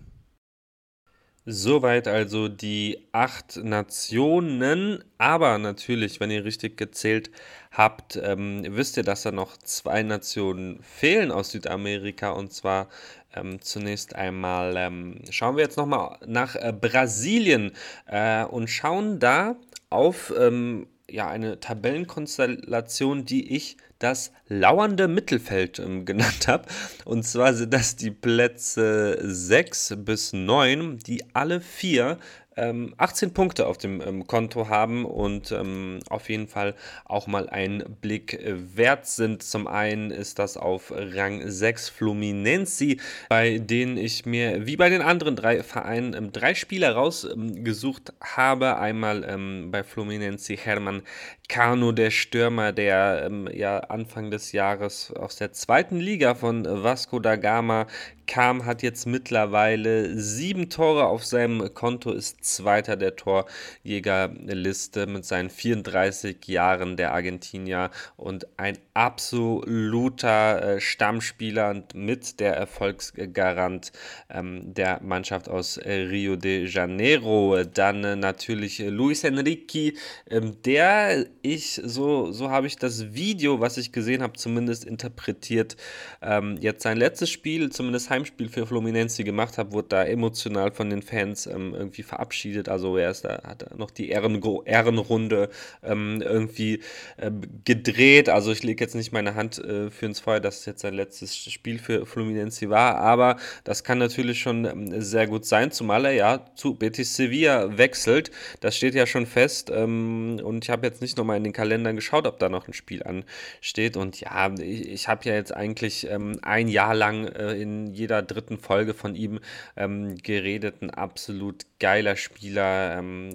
[1.53, 5.03] Soweit also die acht Nationen.
[5.17, 7.29] Aber natürlich, wenn ihr richtig gezählt
[7.71, 12.31] habt, ähm, wisst ihr, dass da noch zwei Nationen fehlen aus Südamerika.
[12.31, 12.87] Und zwar
[13.35, 17.73] ähm, zunächst einmal ähm, schauen wir jetzt nochmal nach äh, Brasilien
[18.05, 19.57] äh, und schauen da
[19.89, 26.67] auf ähm, ja, eine Tabellenkonstellation, die ich das lauernde Mittelfeld ähm, genannt habe.
[27.05, 32.17] Und zwar sind das die Plätze 6 bis 9, die alle vier
[32.57, 36.75] ähm, 18 Punkte auf dem ähm, Konto haben und ähm, auf jeden Fall
[37.05, 39.43] auch mal einen Blick wert sind.
[39.43, 42.97] Zum einen ist das auf Rang 6 Fluminense,
[43.29, 48.77] bei denen ich mir wie bei den anderen drei Vereinen ähm, drei Spieler rausgesucht habe.
[48.77, 51.03] Einmal ähm, bei Fluminense Hermann
[51.51, 57.19] Cano, der Stürmer, der ähm, ja Anfang des Jahres aus der zweiten Liga von Vasco
[57.19, 57.87] da Gama
[58.31, 65.49] kam, hat jetzt mittlerweile sieben Tore auf seinem Konto, ist Zweiter der Torjägerliste mit seinen
[65.49, 73.91] 34 Jahren der Argentinier und ein absoluter äh, Stammspieler und mit der Erfolgsgarant
[74.29, 77.61] ähm, der Mannschaft aus äh, Rio de Janeiro.
[77.65, 79.95] Dann äh, natürlich Luis Enrique,
[80.29, 85.77] ähm, der ich, so, so habe ich das Video, was ich gesehen habe, zumindest interpretiert,
[86.21, 90.89] ähm, jetzt sein letztes Spiel, zumindest Heimspiel für Fluminense gemacht hat, wurde da emotional von
[90.89, 92.69] den Fans ähm, irgendwie verabschiedet.
[92.69, 95.49] Also er ist da, hat noch die Ehren Ehrenrunde
[95.83, 96.81] ähm, irgendwie
[97.17, 97.31] äh,
[97.65, 98.29] gedreht.
[98.29, 100.93] Also ich lege jetzt nicht meine Hand äh, für ins Feuer, dass es jetzt sein
[100.93, 106.05] letztes Spiel für Fluminense war, aber das kann natürlich schon ähm, sehr gut sein, zumal
[106.05, 108.31] er ja zu Betis Sevilla wechselt.
[108.59, 111.53] Das steht ja schon fest ähm, und ich habe jetzt nicht nochmal mal in den
[111.53, 113.97] Kalendern geschaut, ob da noch ein Spiel ansteht.
[113.97, 118.21] Und ja, ich, ich habe ja jetzt eigentlich ähm, ein Jahr lang äh, in jeder
[118.21, 119.39] dritten Folge von ihm
[119.77, 120.81] ähm, geredet.
[120.81, 122.97] Ein absolut geiler Spieler.
[122.97, 123.29] Ähm,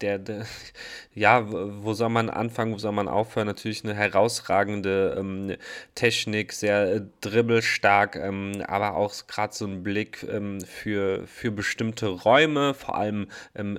[0.00, 0.46] der, der,
[1.14, 3.46] ja, wo soll man anfangen, wo soll man aufhören?
[3.46, 5.56] Natürlich eine herausragende ähm,
[5.94, 12.08] Technik, sehr äh, dribbelstark, ähm, aber auch gerade so ein Blick ähm, für, für bestimmte
[12.08, 13.28] Räume, vor allem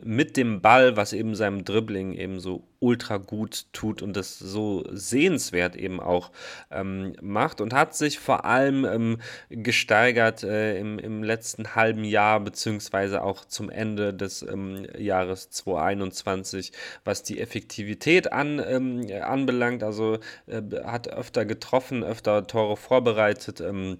[0.04, 4.84] mit dem Ball, was eben seinem Dribbling eben so ultra gut tut und das so
[4.91, 6.32] sehenswert eben auch
[6.72, 9.18] ähm, macht und hat sich vor allem ähm,
[9.49, 16.72] gesteigert äh, im, im letzten halben Jahr beziehungsweise auch zum Ende des ähm, Jahres 2021,
[17.03, 19.84] was die Effektivität an, ähm, anbelangt.
[19.84, 23.99] Also äh, hat öfter getroffen, öfter Tore vorbereitet ähm,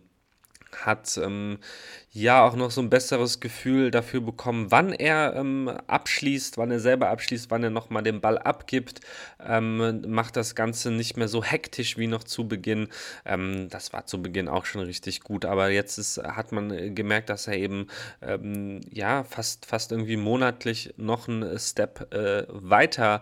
[0.76, 1.60] hat ähm,
[2.12, 6.80] ja auch noch so ein besseres Gefühl dafür bekommen, wann er ähm, abschließt, wann er
[6.80, 9.02] selber abschließt, wann er nochmal den Ball abgibt,
[9.46, 12.88] ähm, macht das Ganze nicht mehr so hektisch wie noch zu Beginn.
[13.26, 17.30] Ähm, das war zu Beginn auch schon richtig gut, aber jetzt ist, hat man gemerkt,
[17.30, 17.88] dass er eben
[18.22, 23.22] ähm, ja fast, fast irgendwie monatlich noch einen Step äh, weiter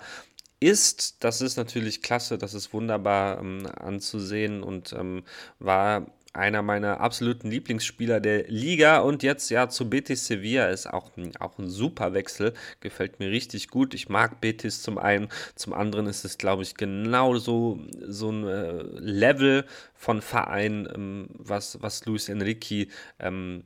[0.59, 5.23] ist, das ist natürlich klasse, das ist wunderbar ähm, anzusehen und ähm,
[5.59, 8.99] war einer meiner absoluten Lieblingsspieler der Liga.
[8.99, 13.69] Und jetzt ja zu Betis Sevilla ist auch, auch ein super Wechsel, gefällt mir richtig
[13.69, 13.93] gut.
[13.93, 18.47] Ich mag Betis zum einen, zum anderen ist es glaube ich genau so, so ein
[18.47, 22.87] äh, Level von Verein, ähm, was, was Luis Enrique
[23.19, 23.63] ähm,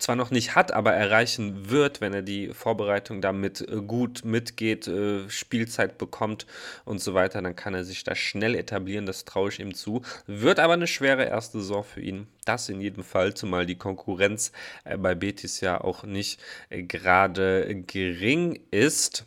[0.00, 4.88] zwar noch nicht hat, aber erreichen wird, wenn er die Vorbereitung damit äh, gut mitgeht,
[4.88, 6.46] äh, Spielzeit bekommt
[6.84, 10.02] und so weiter, dann kann er sich da schnell etablieren, das traue ich ihm zu.
[10.26, 12.26] Wird aber eine schwere erste Saison für ihn.
[12.44, 14.52] Das in jedem Fall, zumal die Konkurrenz
[14.84, 16.40] äh, bei Betis ja auch nicht
[16.70, 19.26] gerade gering ist.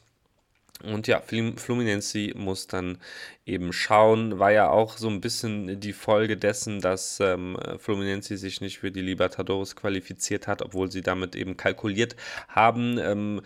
[0.83, 2.97] Und ja, Fluminense muss dann
[3.45, 4.39] eben schauen.
[4.39, 8.91] War ja auch so ein bisschen die Folge dessen, dass ähm, Fluminense sich nicht für
[8.91, 12.15] die Libertadores qualifiziert hat, obwohl sie damit eben kalkuliert
[12.49, 12.97] haben.
[12.97, 13.41] Ähm,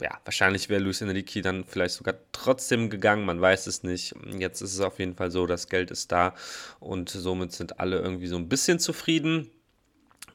[0.00, 4.14] ja, wahrscheinlich wäre Luis Enrique dann vielleicht sogar trotzdem gegangen, man weiß es nicht.
[4.38, 6.34] Jetzt ist es auf jeden Fall so, das Geld ist da
[6.80, 9.50] und somit sind alle irgendwie so ein bisschen zufrieden.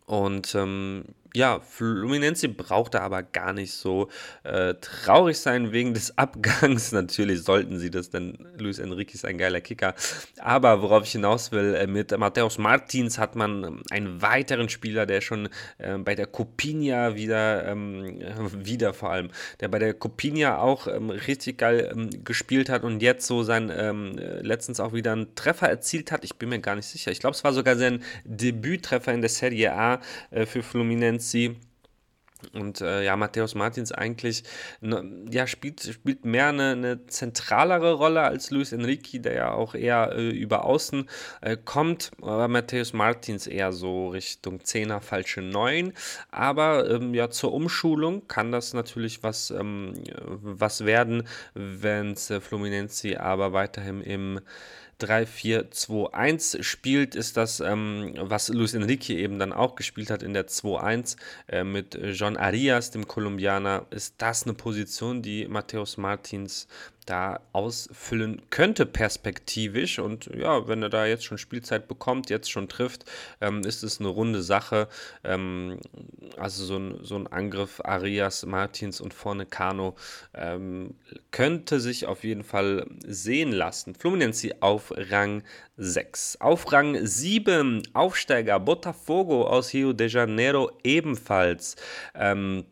[0.05, 1.05] Und ähm,
[1.36, 4.09] ja, Fluminense brauchte aber gar nicht so
[4.43, 6.91] äh, traurig sein wegen des Abgangs.
[6.91, 9.95] Natürlich sollten sie das, denn Luis Enrique ist ein geiler Kicker.
[10.39, 15.07] Aber worauf ich hinaus will, äh, mit Mateus Martins hat man ähm, einen weiteren Spieler,
[15.07, 18.19] der schon äh, bei der Copinha wieder, ähm,
[18.53, 23.01] wieder vor allem, der bei der Copinha auch ähm, richtig geil ähm, gespielt hat und
[23.01, 26.23] jetzt so sein, ähm, letztens auch wieder einen Treffer erzielt hat.
[26.23, 27.11] Ich bin mir gar nicht sicher.
[27.11, 31.57] Ich glaube, es war sogar sein Debüttreffer in der Serie A äh, für Fluminense sie.
[32.51, 34.43] Und äh, ja, Matthäus Martins eigentlich
[34.82, 39.76] ne, ja, spielt, spielt mehr eine, eine, zentralere Rolle als Luis Enrique, der ja auch
[39.76, 41.09] eher äh, über Außen
[41.41, 42.11] äh, kommt.
[42.21, 45.93] Aber Matthäus Martins eher so Richtung Zehner, falsche Neun.
[46.32, 49.93] Aber ähm, ja, zur Umschulung kann das natürlich was, ähm,
[50.26, 54.39] was werden, wenn es äh, Fluminense aber weiterhin im
[55.01, 60.47] 3-4-2-1 spielt, ist das, ähm, was Luis Enrique eben dann auch gespielt hat in der
[60.47, 61.17] 2-1
[61.47, 66.67] äh, mit John Arias, dem Kolumbianer, ist das eine Position, die Mateus Martins
[67.05, 69.99] da ausfüllen könnte perspektivisch.
[69.99, 73.05] Und ja, wenn er da jetzt schon Spielzeit bekommt, jetzt schon trifft,
[73.41, 74.87] ähm, ist es eine runde Sache.
[75.23, 75.79] Ähm,
[76.37, 79.95] also so ein, so ein Angriff Arias, Martins und vorne Kano
[80.33, 80.95] ähm,
[81.31, 83.95] könnte sich auf jeden Fall sehen lassen.
[83.95, 85.43] Fluminense auf Rang
[85.77, 86.37] 6.
[86.39, 91.75] Auf Rang 7 Aufsteiger Botafogo aus Rio de Janeiro ebenfalls.
[92.13, 92.65] Ähm,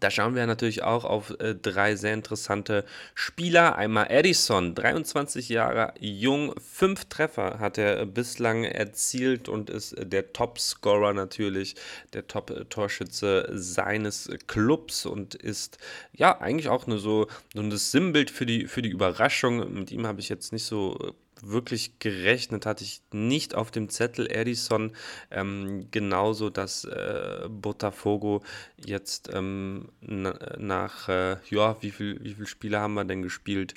[0.00, 2.84] da schauen wir natürlich auch auf äh, drei sehr interessante
[3.14, 3.76] Spieler.
[3.76, 11.12] Einmal Edison, 23 Jahre jung, fünf Treffer hat er bislang erzielt und ist der Top-Scorer
[11.12, 11.76] natürlich,
[12.12, 15.78] der Top-Torschütze seines Clubs und ist
[16.12, 19.72] ja eigentlich auch nur so, so ein Sinnbild für die, für die Überraschung.
[19.72, 24.30] Mit ihm habe ich jetzt nicht so wirklich gerechnet hatte ich nicht auf dem Zettel
[24.30, 24.92] Edison.
[25.30, 28.42] Ähm, genauso, dass äh, Botafogo
[28.76, 33.74] jetzt ähm, na, nach, äh, ja, wie viele wie viel Spiele haben wir denn gespielt?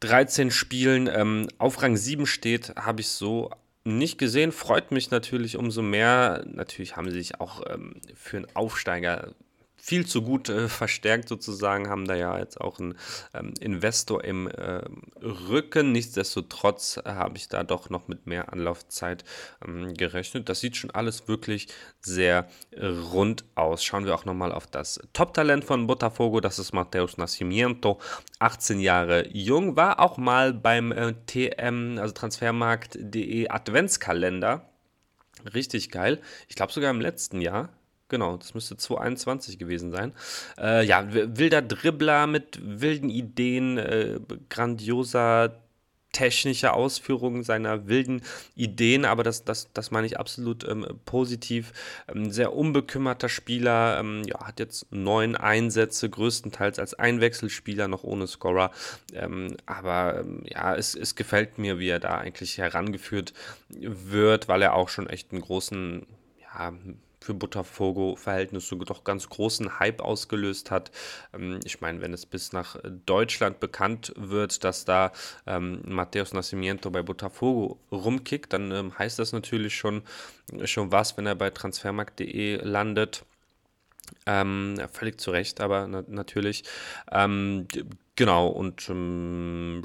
[0.00, 3.50] 13 Spielen ähm, auf Rang 7 steht, habe ich so
[3.84, 4.52] nicht gesehen.
[4.52, 6.44] Freut mich natürlich umso mehr.
[6.46, 9.34] Natürlich haben sie sich auch ähm, für einen Aufsteiger
[9.80, 12.98] viel zu gut äh, verstärkt sozusagen, haben da ja jetzt auch einen
[13.32, 14.82] ähm, Investor im äh,
[15.22, 15.92] Rücken.
[15.92, 19.24] Nichtsdestotrotz äh, habe ich da doch noch mit mehr Anlaufzeit
[19.66, 20.48] ähm, gerechnet.
[20.48, 21.68] Das sieht schon alles wirklich
[22.00, 23.84] sehr rund aus.
[23.84, 27.98] Schauen wir auch nochmal auf das Top-Talent von Botafogo, das ist Mateus Nascimento,
[28.40, 34.68] 18 Jahre jung, war auch mal beim äh, TM, also Transfermarkt.de Adventskalender.
[35.54, 36.20] Richtig geil.
[36.48, 37.70] Ich glaube sogar im letzten Jahr
[38.08, 40.12] Genau, das müsste 221 gewesen sein.
[40.58, 45.60] Äh, ja, wilder Dribbler mit wilden Ideen, äh, grandioser
[46.12, 48.22] technischer Ausführung seiner wilden
[48.56, 51.72] Ideen, aber das, das, das meine ich absolut ähm, positiv.
[52.12, 58.26] Ähm, sehr unbekümmerter Spieler, ähm, ja, hat jetzt neun Einsätze, größtenteils als Einwechselspieler, noch ohne
[58.26, 58.70] Scorer.
[59.12, 63.34] Ähm, aber ähm, ja, es, es gefällt mir, wie er da eigentlich herangeführt
[63.68, 66.06] wird, weil er auch schon echt einen großen,
[66.40, 66.72] ja,
[67.28, 70.90] für Botafogo-Verhältnisse doch ganz großen Hype ausgelöst hat.
[71.34, 75.12] Ähm, ich meine, wenn es bis nach Deutschland bekannt wird, dass da
[75.46, 80.02] ähm, Mateus Nascimento bei Botafogo rumkickt, dann ähm, heißt das natürlich schon,
[80.64, 83.26] schon was, wenn er bei transfermarkt.de landet.
[84.24, 86.64] Ähm, völlig zu Recht, aber na natürlich.
[87.12, 87.68] Ähm,
[88.16, 89.82] genau, und ähm,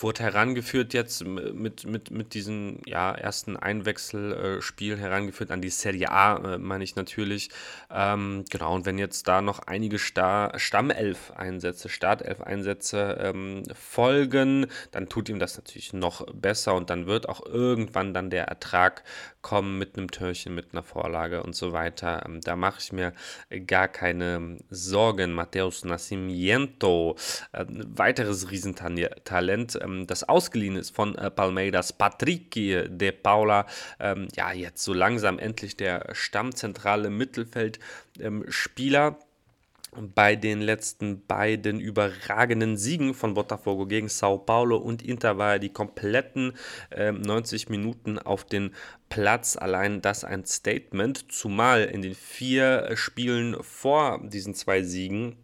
[0.00, 6.54] wurde herangeführt jetzt mit, mit, mit diesen ja, ersten Einwechselspielen herangeführt an die Serie A,
[6.54, 7.50] äh, meine ich natürlich.
[7.90, 15.28] Ähm, genau, und wenn jetzt da noch einige Star Stammelf-Einsätze, Startelf-Einsätze ähm, folgen, dann tut
[15.28, 19.02] ihm das natürlich noch besser und dann wird auch irgendwann dann der Ertrag
[19.40, 22.24] kommen mit einem Türchen, mit einer Vorlage und so weiter.
[22.26, 23.12] Ähm, da mache ich mir
[23.66, 25.32] gar keine Sorgen.
[25.32, 27.16] Mateus Nascimento,
[27.52, 33.66] äh, weiteres Riesentalent ähm, das ausgeliehen ist von äh, Palmeiras, Patricky de Paula,
[34.00, 39.06] ähm, ja, jetzt so langsam endlich der stammzentrale Mittelfeldspieler.
[39.08, 39.16] Ähm,
[40.14, 45.58] bei den letzten beiden überragenden Siegen von Botafogo gegen Sao Paulo und Inter war er
[45.58, 46.52] die kompletten
[46.90, 48.74] äh, 90 Minuten auf den
[49.08, 49.56] Platz.
[49.56, 55.36] Allein das ein Statement, zumal in den vier Spielen vor diesen zwei Siegen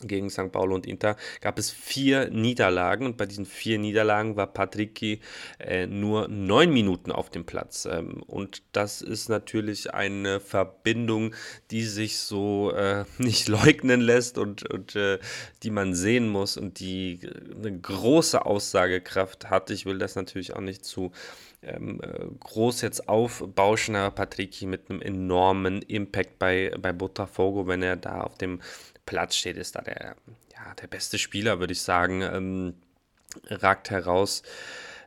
[0.00, 0.52] gegen St.
[0.52, 5.20] Paulo und Inter gab es vier Niederlagen und bei diesen vier Niederlagen war Patricki
[5.58, 7.86] äh, nur neun Minuten auf dem Platz.
[7.90, 11.34] Ähm, und das ist natürlich eine Verbindung,
[11.70, 15.18] die sich so äh, nicht leugnen lässt und, und äh,
[15.62, 17.20] die man sehen muss und die
[17.56, 19.70] eine große Aussagekraft hat.
[19.70, 21.12] Ich will das natürlich auch nicht zu
[21.62, 27.82] ähm, äh, groß jetzt aufbauschen, aber Patricki mit einem enormen Impact bei, bei Botafogo, wenn
[27.82, 28.60] er da auf dem
[29.06, 30.16] Platz steht, ist da der,
[30.52, 32.22] ja, der beste Spieler, würde ich sagen.
[32.22, 32.74] Ähm,
[33.48, 34.42] ragt heraus.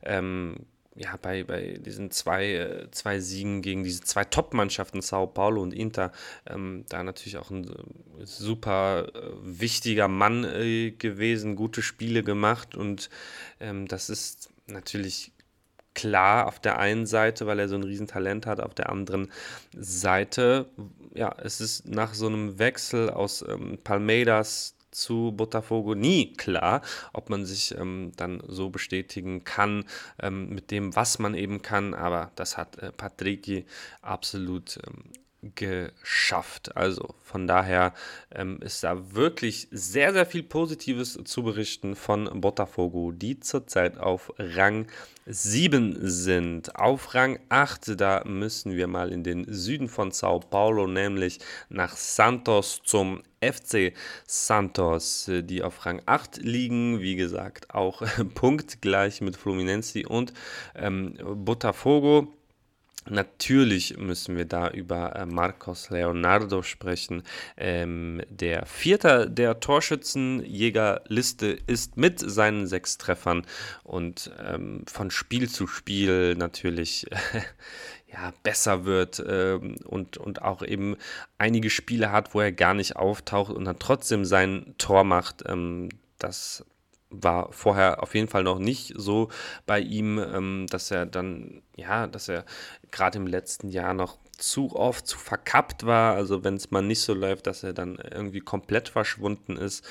[0.04, 0.66] Ähm,
[0.96, 5.74] ja, bei, bei diesen zwei, äh, zwei Siegen gegen diese zwei Top-Mannschaften, Sao Paulo und
[5.74, 6.12] Inter,
[6.48, 12.76] ähm, da natürlich auch ein äh, super äh, wichtiger Mann äh, gewesen, gute Spiele gemacht
[12.76, 13.10] und
[13.60, 15.32] ähm, das ist natürlich
[15.96, 19.32] klar auf der einen Seite, weil er so ein Riesentalent hat, auf der anderen
[19.76, 20.68] Seite,
[21.14, 26.82] ja, es ist nach so einem Wechsel aus ähm, Palmeiras zu Botafogo nie klar,
[27.14, 29.86] ob man sich ähm, dann so bestätigen kann
[30.22, 31.94] ähm, mit dem, was man eben kann.
[31.94, 33.66] Aber das hat äh, Patricky
[34.02, 35.04] absolut ähm,
[35.56, 36.76] geschafft.
[36.76, 37.94] Also von daher
[38.34, 44.34] ähm, ist da wirklich sehr, sehr viel Positives zu berichten von Botafogo, die zurzeit auf
[44.38, 44.88] Rang
[45.26, 46.76] 7 sind.
[46.76, 51.40] Auf Rang 8, da müssen wir mal in den Süden von Sao Paulo, nämlich
[51.70, 53.94] nach Santos zum FC
[54.26, 57.02] Santos, die auf Rang 8 liegen.
[57.02, 58.02] Wie gesagt, auch
[58.36, 60.34] punktgleich mit Fluminense und
[60.76, 62.34] ähm, Botafogo.
[63.10, 67.24] Natürlich müssen wir da über äh, Marcos Leonardo sprechen.
[67.58, 73.46] Ähm, der Vierter der Torschützenjägerliste ist mit seinen sechs Treffern
[73.84, 77.42] und ähm, von Spiel zu Spiel natürlich äh,
[78.14, 80.96] ja, besser wird äh, und, und auch eben
[81.38, 85.44] einige Spiele hat, wo er gar nicht auftaucht und dann trotzdem sein Tor macht.
[85.46, 85.90] Ähm,
[86.20, 86.64] das
[87.14, 89.30] war vorher auf jeden Fall noch nicht so
[89.66, 92.46] bei ihm, ähm, dass er dann, ja, dass er
[92.92, 96.16] gerade im letzten Jahr noch zu oft zu verkappt war.
[96.16, 99.86] Also wenn es mal nicht so läuft, dass er dann irgendwie komplett verschwunden ist.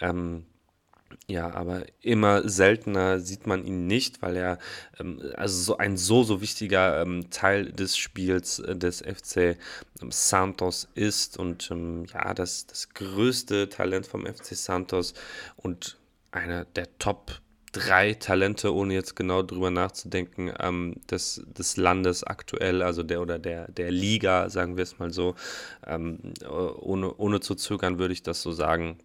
[0.00, 0.46] Ähm,
[1.26, 4.58] ja, aber immer seltener sieht man ihn nicht, weil er
[4.98, 9.56] ähm, also so ein so, so wichtiger ähm, Teil des Spiels äh, des FC
[10.02, 15.14] ähm, Santos ist und ähm, ja, das, das größte Talent vom FC Santos
[15.56, 15.96] und
[16.34, 17.40] einer der Top
[17.72, 23.38] drei Talente, ohne jetzt genau drüber nachzudenken, ähm, des, des Landes aktuell, also der oder
[23.38, 25.34] der, der Liga, sagen wir es mal so.
[25.86, 26.18] Ähm,
[26.48, 28.98] ohne, ohne zu zögern würde ich das so sagen.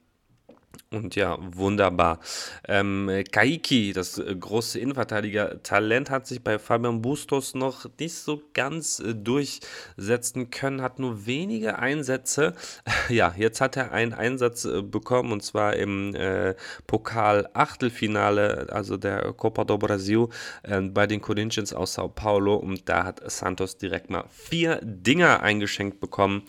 [0.91, 2.19] Und ja, wunderbar.
[2.67, 8.99] Ähm, Kaiki, das äh, große Innenverteidiger-Talent, hat sich bei Fabian Bustos noch nicht so ganz
[8.99, 12.55] äh, durchsetzen können, hat nur wenige Einsätze.
[13.09, 16.55] Ja, jetzt hat er einen Einsatz äh, bekommen und zwar im äh,
[16.87, 20.27] Pokal-Achtelfinale, also der Copa do Brasil,
[20.63, 22.55] äh, bei den Corinthians aus Sao Paulo.
[22.55, 26.43] Und da hat Santos direkt mal vier Dinger eingeschenkt bekommen.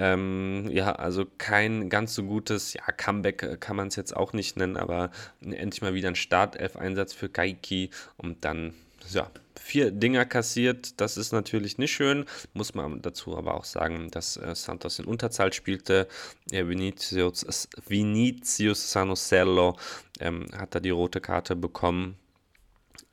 [0.00, 4.32] Ähm, ja, also kein ganz so gutes ja, Comeback äh, kann man es jetzt auch
[4.32, 8.74] nicht nennen, aber endlich mal wieder ein Startelf-Einsatz für Gaiki und dann,
[9.10, 9.28] ja,
[9.58, 11.00] vier Dinger kassiert.
[11.00, 12.26] Das ist natürlich nicht schön.
[12.54, 16.06] Muss man dazu aber auch sagen, dass äh, Santos in Unterzahl spielte.
[16.52, 19.76] Ja, Vinicius, Vinicius Sanocello
[20.20, 22.16] ähm, hat da die rote Karte bekommen.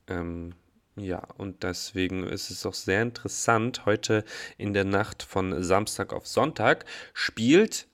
[0.07, 0.53] Ähm,
[0.97, 3.85] ja, und deswegen ist es auch sehr interessant.
[3.85, 4.23] Heute
[4.57, 7.87] in der Nacht von Samstag auf Sonntag spielt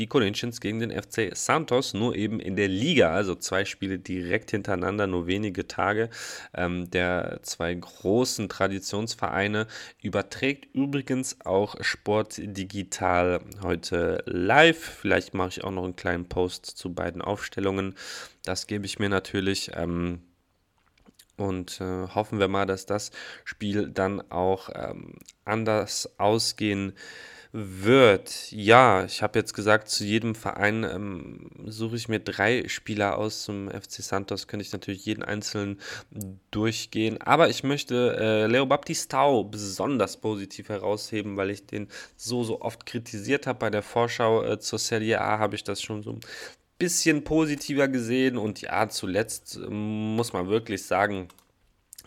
[0.00, 4.50] die Corinthians gegen den FC Santos, nur eben in der Liga, also zwei Spiele direkt
[4.50, 6.10] hintereinander, nur wenige Tage.
[6.54, 9.66] Ähm, der zwei großen Traditionsvereine
[10.02, 14.78] überträgt übrigens auch Sport Digital heute live.
[14.78, 17.94] Vielleicht mache ich auch noch einen kleinen Post zu beiden Aufstellungen.
[18.44, 19.70] Das gebe ich mir natürlich.
[19.74, 20.22] Ähm,
[21.40, 23.10] und äh, hoffen wir mal, dass das
[23.44, 25.14] Spiel dann auch ähm,
[25.44, 26.92] anders ausgehen
[27.52, 28.52] wird.
[28.52, 33.42] Ja, ich habe jetzt gesagt, zu jedem Verein ähm, suche ich mir drei Spieler aus.
[33.42, 35.80] Zum FC Santos könnte ich natürlich jeden einzelnen
[36.52, 37.20] durchgehen.
[37.20, 42.86] Aber ich möchte äh, Leo Baptistao besonders positiv herausheben, weil ich den so, so oft
[42.86, 43.58] kritisiert habe.
[43.58, 46.18] Bei der Vorschau äh, zur Serie A habe ich das schon so
[46.80, 48.36] bisschen positiver gesehen.
[48.36, 51.28] Und ja, zuletzt äh, muss man wirklich sagen,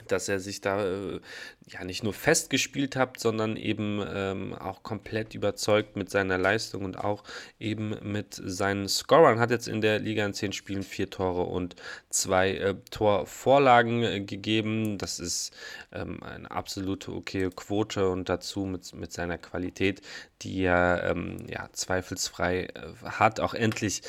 [0.09, 1.21] dass er sich da äh,
[1.73, 6.97] ja nicht nur festgespielt habt, sondern eben ähm, auch komplett überzeugt mit seiner Leistung und
[6.97, 7.23] auch
[7.59, 9.39] eben mit seinen Scorern.
[9.39, 11.75] Hat jetzt in der Liga in zehn Spielen vier Tore und
[12.09, 14.97] zwei äh, Torvorlagen äh, gegeben.
[14.97, 15.55] Das ist
[15.91, 20.01] ähm, eine absolute okay Quote und dazu mit, mit seiner Qualität,
[20.41, 22.69] die er ähm, ja, zweifelsfrei äh,
[23.03, 23.39] hat.
[23.39, 24.01] Auch endlich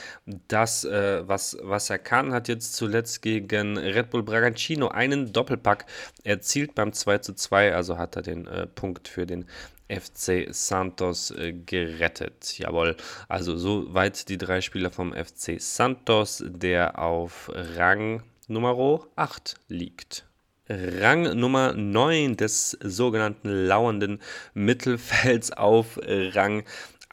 [0.49, 5.87] das, äh, was, was er kann, hat jetzt zuletzt gegen Red Bull Bragantino einen Doppelpack
[6.25, 9.47] erzielt beim 2 zu 2, also hat er den äh, Punkt für den
[9.89, 12.59] FC Santos äh, gerettet.
[12.59, 12.97] Jawohl,
[13.29, 20.27] also soweit die drei Spieler vom FC Santos, der auf Rang Nummer 8 liegt.
[20.69, 24.21] Rang Nummer 9 des sogenannten lauernden
[24.55, 26.65] Mittelfelds auf Rang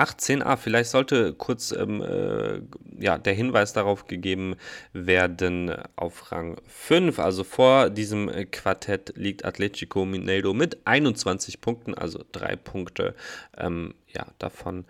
[0.02, 0.58] 18a.
[0.58, 2.62] Vielleicht sollte kurz ähm, äh,
[3.00, 4.56] ja, der Hinweis darauf gegeben
[4.94, 7.20] werden auf Rang 5.
[7.20, 13.16] Also vor diesem Quartett liegt Atletico Mineiro mit 21 Punkten, also drei Punkte
[13.58, 14.86] ähm, ja, davon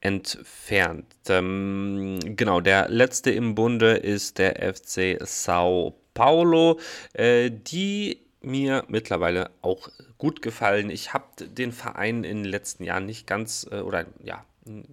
[0.00, 1.06] entfernt.
[1.28, 6.78] Ähm, genau, der letzte im Bunde ist der FC Sao Paulo,
[7.12, 10.90] äh, die mir mittlerweile auch gut gefallen.
[10.90, 14.44] Ich habe den Verein in den letzten Jahren nicht ganz äh, oder ja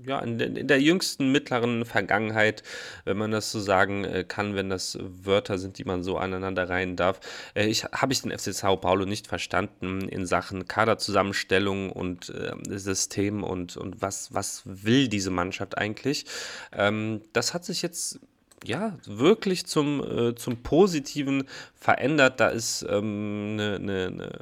[0.06, 2.64] ja, in, in, der jüngsten mittleren Vergangenheit,
[3.06, 6.70] wenn man das so sagen äh, kann, wenn das Wörter sind, die man so aneinander
[6.70, 7.20] reihen darf,
[7.54, 12.54] äh, ich, habe ich den FC Sao Paulo nicht verstanden in Sachen Kaderzusammenstellung und äh,
[12.78, 16.26] System und, und was, was will diese Mannschaft eigentlich.
[16.72, 18.20] Ähm, das hat sich jetzt
[18.64, 22.40] ja, wirklich zum, äh, zum Positiven verändert.
[22.40, 24.40] Da ist ähm, eine, eine, eine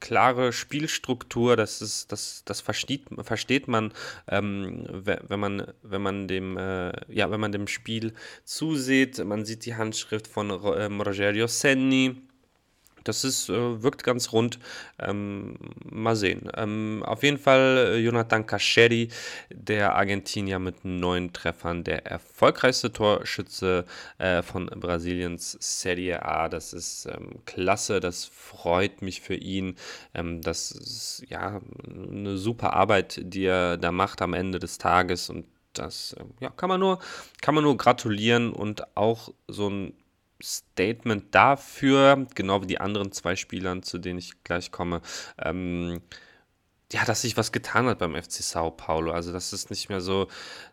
[0.00, 3.92] klare Spielstruktur, das ist, das, das versteht, versteht man,
[4.28, 9.24] ähm, wenn man, wenn man dem, äh, ja, wenn man dem Spiel zusieht.
[9.24, 12.27] Man sieht die Handschrift von ähm, Rogerio Senni
[13.04, 14.58] das ist, äh, wirkt ganz rund.
[14.98, 16.50] Ähm, mal sehen.
[16.56, 19.08] Ähm, auf jeden Fall äh, Jonathan Cascheri,
[19.50, 23.84] der Argentinier mit neun Treffern, der erfolgreichste Torschütze
[24.18, 26.48] äh, von Brasiliens Serie A.
[26.48, 29.76] Das ist ähm, klasse, das freut mich für ihn.
[30.14, 35.30] Ähm, das ist ja eine super Arbeit, die er da macht am Ende des Tages
[35.30, 36.98] und das ähm, ja, kann man nur,
[37.40, 39.92] kann man nur gratulieren und auch so ein
[40.42, 45.00] Statement dafür, genau wie die anderen zwei Spielern, zu denen ich gleich komme,
[45.42, 46.00] ähm,
[46.92, 49.12] ja, dass sich was getan hat beim FC Sao Paulo.
[49.12, 50.28] Also, dass es nicht mehr so,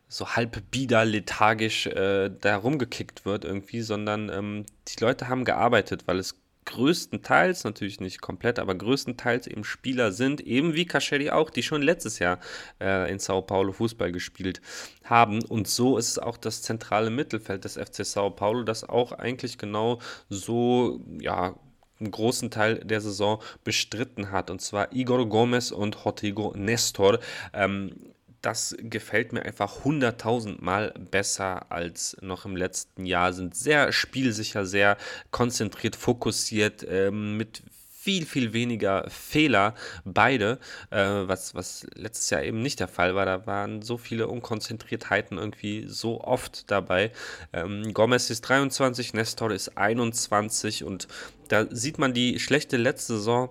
[0.07, 6.07] so halb bieder lethargisch äh, da rumgekickt wird irgendwie, sondern ähm, die Leute haben gearbeitet,
[6.07, 6.35] weil es
[6.65, 11.81] größtenteils, natürlich nicht komplett, aber größtenteils eben Spieler sind, eben wie Cascheri auch, die schon
[11.81, 12.39] letztes Jahr
[12.81, 14.61] äh, in Sao Paulo Fußball gespielt
[15.03, 15.43] haben.
[15.43, 19.57] Und so ist es auch das zentrale Mittelfeld des FC Sao Paulo, das auch eigentlich
[19.57, 19.99] genau
[20.29, 21.55] so, ja,
[21.99, 24.49] einen großen Teil der Saison bestritten hat.
[24.49, 27.19] Und zwar Igor Gomez und Rodrigo Nestor.
[27.53, 28.14] Ähm,
[28.45, 33.33] das gefällt mir einfach hunderttausendmal besser als noch im letzten Jahr.
[33.33, 34.97] Sind sehr spielsicher, sehr
[35.31, 37.63] konzentriert, fokussiert, äh, mit
[38.05, 39.73] viel, viel weniger Fehler,
[40.03, 40.59] beide,
[40.91, 43.25] äh, was, was letztes Jahr eben nicht der Fall war.
[43.25, 47.11] Da waren so viele Unkonzentriertheiten irgendwie so oft dabei.
[47.51, 51.07] Ähm, Gomez ist 23, Nestor ist 21 und
[51.47, 53.49] da sieht man die schlechte letzte Saison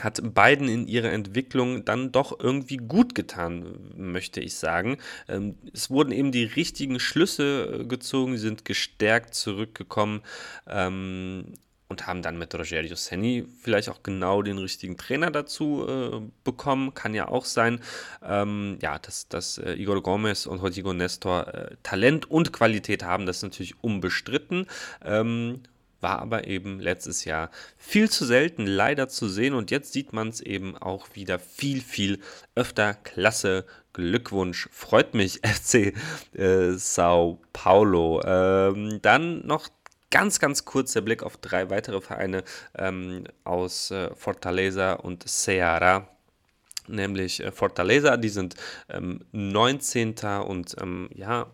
[0.00, 4.98] hat beiden in ihrer Entwicklung dann doch irgendwie gut getan, möchte ich sagen.
[5.28, 10.22] Ähm, es wurden eben die richtigen Schlüsse äh, gezogen, sie sind gestärkt zurückgekommen
[10.66, 11.54] ähm,
[11.88, 16.94] und haben dann mit Rogerio Senni vielleicht auch genau den richtigen Trainer dazu äh, bekommen.
[16.94, 17.80] Kann ja auch sein.
[18.22, 23.26] Ähm, ja, dass, dass äh, Igor Gomez und Rodrigo Nestor äh, Talent und Qualität haben,
[23.26, 24.66] das ist natürlich unbestritten.
[25.04, 25.60] Ähm,
[26.02, 30.28] war aber eben letztes Jahr viel zu selten leider zu sehen und jetzt sieht man
[30.28, 32.20] es eben auch wieder viel, viel
[32.54, 32.94] öfter.
[32.94, 35.94] Klasse, Glückwunsch, freut mich, FC
[36.34, 38.20] äh, Sao Paulo.
[38.24, 39.68] Ähm, dann noch
[40.10, 42.44] ganz, ganz kurz der Blick auf drei weitere Vereine
[42.76, 46.06] ähm, aus äh, Fortaleza und Ceará
[46.92, 48.54] nämlich äh, Fortaleza, die sind
[48.88, 50.14] ähm, 19.
[50.46, 51.50] und ähm, ja,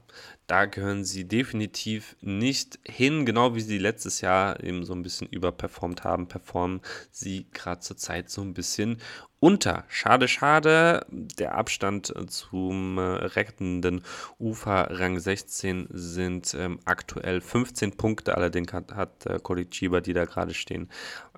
[0.46, 5.28] da gehören sie definitiv nicht hin, genau wie sie letztes Jahr eben so ein bisschen
[5.28, 6.80] überperformt haben, performen
[7.10, 9.00] sie gerade zur Zeit so ein bisschen
[9.40, 9.84] unter.
[9.88, 11.06] Schade, schade.
[11.10, 14.02] Der Abstand zum äh, rettenden
[14.38, 18.36] Ufer Rang 16 sind ähm, aktuell 15 Punkte.
[18.36, 20.88] Allerdings hat, hat äh, Coritiba, die da gerade stehen,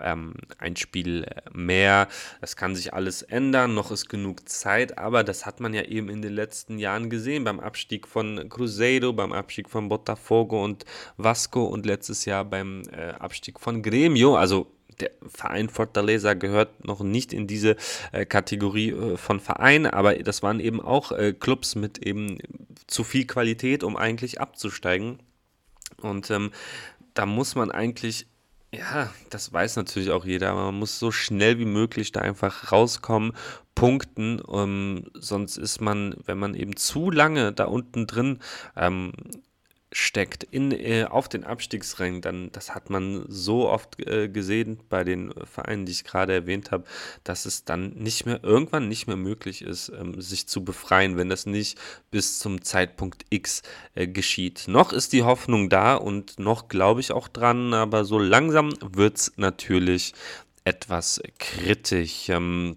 [0.01, 2.09] ähm, ein Spiel äh, mehr.
[2.41, 6.09] Es kann sich alles ändern, noch ist genug Zeit, aber das hat man ja eben
[6.09, 10.85] in den letzten Jahren gesehen beim Abstieg von Cruzeiro, beim Abstieg von Botafogo und
[11.17, 14.37] Vasco und letztes Jahr beim äh, Abstieg von Gremio.
[14.37, 17.77] Also der Verein Fortaleza gehört noch nicht in diese
[18.13, 22.39] äh, Kategorie äh, von Verein, aber das waren eben auch äh, Clubs mit eben
[22.87, 25.19] zu viel Qualität, um eigentlich abzusteigen.
[26.01, 26.51] Und ähm,
[27.15, 28.27] da muss man eigentlich
[28.73, 32.71] ja, das weiß natürlich auch jeder, aber man muss so schnell wie möglich da einfach
[32.71, 33.33] rauskommen,
[33.75, 38.39] punkten, um, sonst ist man, wenn man eben zu lange da unten drin
[38.77, 39.13] ähm,
[39.93, 45.03] steckt in, äh, auf den Abstiegsrängen, dann das hat man so oft äh, gesehen bei
[45.03, 46.85] den Vereinen, die ich gerade erwähnt habe,
[47.25, 51.29] dass es dann nicht mehr irgendwann nicht mehr möglich ist, ähm, sich zu befreien, wenn
[51.29, 51.79] das nicht
[52.11, 53.63] bis zum Zeitpunkt X
[53.95, 54.65] äh, geschieht.
[54.69, 59.17] Noch ist die Hoffnung da und noch glaube ich auch dran, aber so langsam wird
[59.17, 60.15] es natürlich
[60.65, 62.29] etwas kritisch.
[62.29, 62.77] Ähm,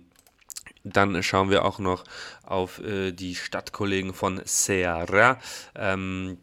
[0.84, 2.04] dann schauen wir auch noch
[2.44, 5.40] auf äh, die Stadtkollegen von Serra.
[5.76, 6.38] Ähm,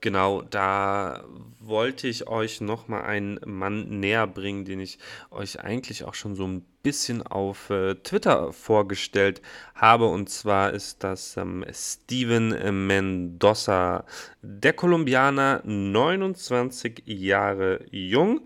[0.00, 1.24] Genau, da
[1.58, 4.98] wollte ich euch nochmal einen Mann näher bringen, den ich
[5.30, 9.42] euch eigentlich auch schon so ein bisschen auf äh, Twitter vorgestellt
[9.74, 10.06] habe.
[10.06, 14.04] Und zwar ist das ähm, Steven Mendoza,
[14.40, 18.40] der Kolumbianer, 29 Jahre jung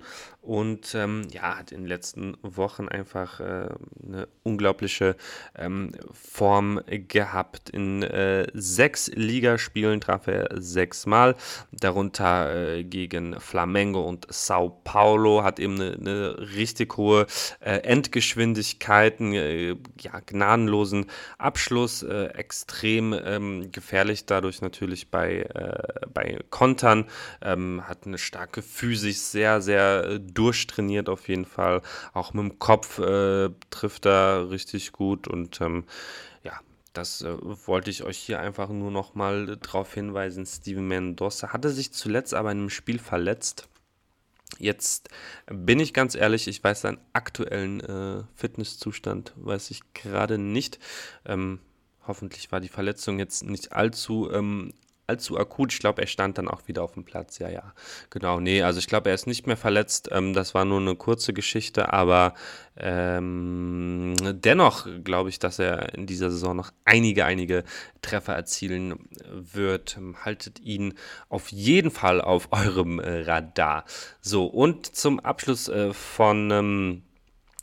[0.44, 3.68] und ähm, ja, hat in den letzten Wochen einfach äh,
[4.06, 5.16] eine unglaubliche
[5.56, 7.70] ähm, Form gehabt.
[7.70, 11.34] In äh, sechs Ligaspielen traf er sechsmal,
[11.72, 17.26] darunter äh, gegen Flamengo und Sao Paulo, hat eben eine, eine richtig hohe
[17.60, 21.06] äh, Endgeschwindigkeit, einen äh, ja, gnadenlosen
[21.38, 25.46] Abschluss, äh, extrem ähm, gefährlich dadurch natürlich bei,
[26.12, 27.06] bei Kontern,
[27.42, 31.82] ähm, hat eine starke Physis, sehr, sehr durchtrainiert auf jeden Fall.
[32.12, 35.84] Auch mit dem Kopf äh, trifft er richtig gut und ähm,
[36.42, 36.60] ja,
[36.92, 40.46] das äh, wollte ich euch hier einfach nur noch mal darauf hinweisen.
[40.46, 43.68] Steven Mendoza hatte sich zuletzt aber in einem Spiel verletzt.
[44.58, 45.08] Jetzt
[45.46, 50.78] bin ich ganz ehrlich, ich weiß seinen aktuellen äh, Fitnesszustand, weiß ich gerade nicht.
[51.24, 51.58] Ähm,
[52.06, 54.72] hoffentlich war die Verletzung jetzt nicht allzu ähm,
[55.06, 55.72] allzu akut.
[55.72, 57.38] Ich glaube, er stand dann auch wieder auf dem Platz.
[57.38, 57.74] Ja, ja,
[58.10, 58.40] genau.
[58.40, 60.08] Nee, also ich glaube, er ist nicht mehr verletzt.
[60.12, 62.34] Ähm, das war nur eine kurze Geschichte, aber
[62.76, 67.64] ähm, dennoch glaube ich, dass er in dieser Saison noch einige, einige
[68.02, 69.98] Treffer erzielen wird.
[70.24, 70.94] Haltet ihn
[71.28, 73.84] auf jeden Fall auf eurem äh, Radar.
[74.20, 76.50] So, und zum Abschluss äh, von.
[76.50, 77.02] Ähm,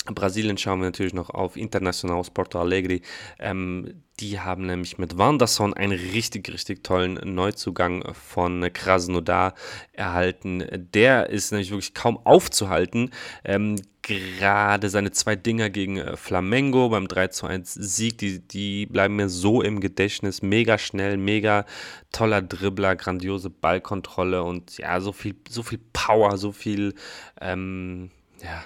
[0.06, 3.02] Brasilien schauen wir natürlich noch auf International Porto Alegre.
[3.40, 9.56] Ähm, die haben nämlich mit Wanderson einen richtig, richtig tollen Neuzugang von Krasnodar
[9.94, 10.64] erhalten.
[10.94, 13.12] Der ist nämlich wirklich kaum aufzuhalten.
[13.44, 18.86] Ähm, gerade seine zwei Dinger gegen äh, Flamengo beim 3 zu 1 Sieg, die, die
[18.88, 20.42] bleiben mir so im Gedächtnis.
[20.42, 21.66] Mega schnell, mega
[22.12, 26.96] toller Dribbler, grandiose Ballkontrolle und ja, so viel, so viel Power, so viel,
[27.40, 28.10] ähm,
[28.44, 28.64] ja,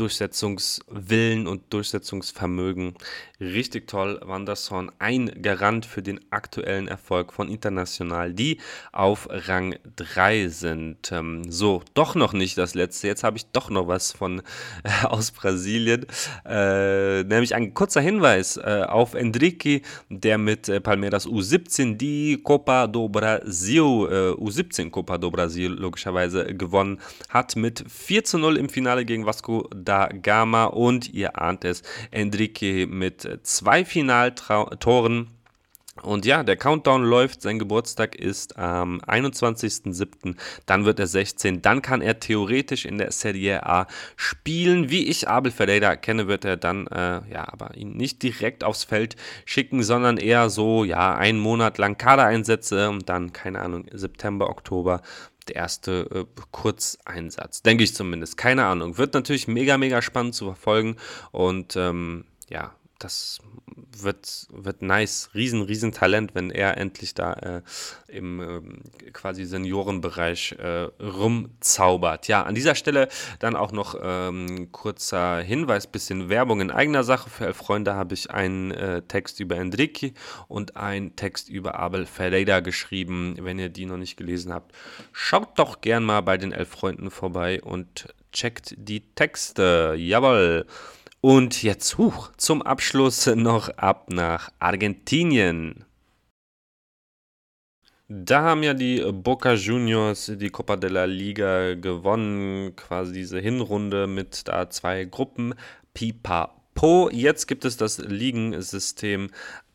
[0.00, 2.94] Durchsetzungswillen und Durchsetzungsvermögen.
[3.40, 8.58] Richtig toll, Wanderson, ein Garant für den aktuellen Erfolg von International, die
[8.92, 11.10] auf Rang 3 sind.
[11.10, 13.06] Ähm, so, doch noch nicht das letzte.
[13.06, 14.42] Jetzt habe ich doch noch was von
[14.84, 16.04] äh, aus Brasilien.
[16.44, 19.80] Äh, nämlich ein kurzer Hinweis äh, auf Enrique,
[20.10, 26.44] der mit äh, Palmeiras U17 die Copa do Brasil, äh, U17 Copa do Brasil logischerweise
[26.54, 31.64] gewonnen hat mit 4 zu 0 im Finale gegen Vasco da Gama und ihr ahnt
[31.64, 35.28] es, Enrique mit zwei Finaltoren.
[36.02, 37.42] Und ja, der Countdown läuft.
[37.42, 40.36] Sein Geburtstag ist am 21.07.
[40.66, 41.62] Dann wird er 16.
[41.62, 44.88] Dann kann er theoretisch in der Serie A spielen.
[44.88, 48.84] Wie ich Abel Ferreira kenne, wird er dann, äh, ja, aber ihn nicht direkt aufs
[48.84, 54.48] Feld schicken, sondern eher so, ja, einen Monat lang Kadereinsätze und dann, keine Ahnung, September,
[54.48, 55.02] Oktober
[55.48, 57.62] der erste äh, Kurzeinsatz.
[57.62, 58.36] Denke ich zumindest.
[58.36, 58.98] Keine Ahnung.
[58.98, 60.96] Wird natürlich mega, mega spannend zu verfolgen.
[61.32, 63.40] Und ähm, ja, das
[64.02, 65.30] wird, wird nice.
[65.34, 67.62] Riesen, riesen Talent, wenn er endlich da äh,
[68.08, 72.28] im äh, quasi Seniorenbereich äh, rumzaubert.
[72.28, 77.30] Ja, an dieser Stelle dann auch noch ähm, kurzer Hinweis, bisschen Werbung in eigener Sache.
[77.30, 80.12] Für Elf Freunde habe ich einen äh, Text über Enrique
[80.48, 83.36] und einen Text über Abel Ferreira geschrieben.
[83.40, 84.72] Wenn ihr die noch nicht gelesen habt,
[85.12, 89.94] schaut doch gern mal bei den Elf Freunden vorbei und checkt die Texte.
[89.96, 90.66] Jawohl.
[91.22, 95.84] Und jetzt huch, zum Abschluss noch ab nach Argentinien.
[98.08, 104.06] Da haben ja die Boca Juniors die Copa de la Liga gewonnen, quasi diese Hinrunde
[104.06, 105.54] mit da zwei Gruppen.
[105.94, 106.56] Pipa.
[107.12, 109.28] Jetzt gibt es das Ligensystem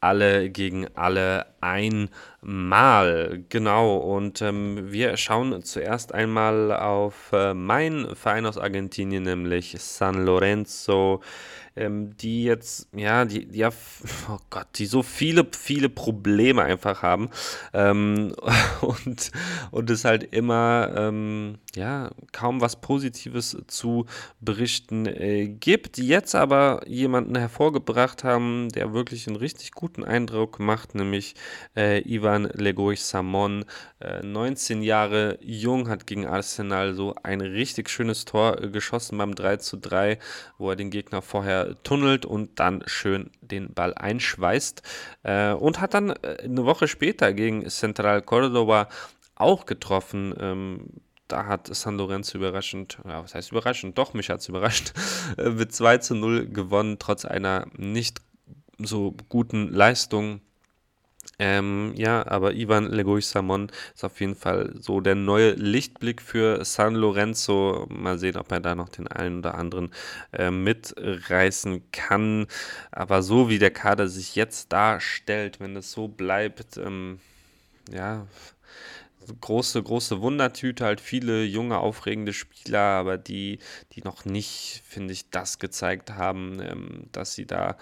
[0.05, 3.43] alle gegen alle einmal.
[3.49, 10.25] Genau, und ähm, wir schauen zuerst einmal auf äh, meinen Verein aus Argentinien, nämlich San
[10.25, 11.21] Lorenzo
[11.75, 13.69] ähm, die jetzt, ja, die, ja,
[14.29, 17.29] oh Gott, die so viele, viele Probleme einfach haben
[17.73, 18.33] ähm,
[18.81, 19.31] und,
[19.71, 24.05] und es halt immer, ähm, ja, kaum was Positives zu
[24.39, 25.97] berichten äh, gibt.
[25.97, 31.35] Jetzt aber jemanden hervorgebracht haben, der wirklich einen richtig guten Eindruck macht, nämlich
[31.75, 33.65] äh, Ivan Legoich Samon,
[33.99, 39.35] äh, 19 Jahre jung, hat gegen Arsenal so ein richtig schönes Tor äh, geschossen beim
[39.35, 40.19] 3 zu 3,
[40.57, 44.81] wo er den Gegner vorher tunnelt und dann schön den Ball einschweißt.
[45.23, 48.89] Äh, und hat dann äh, eine Woche später gegen Central Cordoba
[49.35, 50.33] auch getroffen.
[50.39, 50.87] Ähm,
[51.27, 53.97] da hat San Lorenzo überraschend, ja, was heißt überraschend?
[53.97, 54.93] Doch, mich hat es überrascht,
[55.37, 58.21] äh, mit 2 zu 0 gewonnen, trotz einer nicht
[58.77, 60.41] so guten Leistung.
[61.37, 66.95] Ähm, ja, aber Ivan Leguizamon ist auf jeden Fall so der neue Lichtblick für San
[66.95, 67.87] Lorenzo.
[67.89, 69.91] Mal sehen, ob er da noch den einen oder anderen
[70.31, 72.47] äh, mitreißen kann.
[72.91, 77.19] Aber so wie der Kader sich jetzt darstellt, wenn es so bleibt, ähm,
[77.91, 78.27] ja,
[79.41, 83.59] große, große Wundertüte, halt viele junge, aufregende Spieler, aber die,
[83.93, 87.77] die noch nicht, finde ich, das gezeigt haben, ähm, dass sie da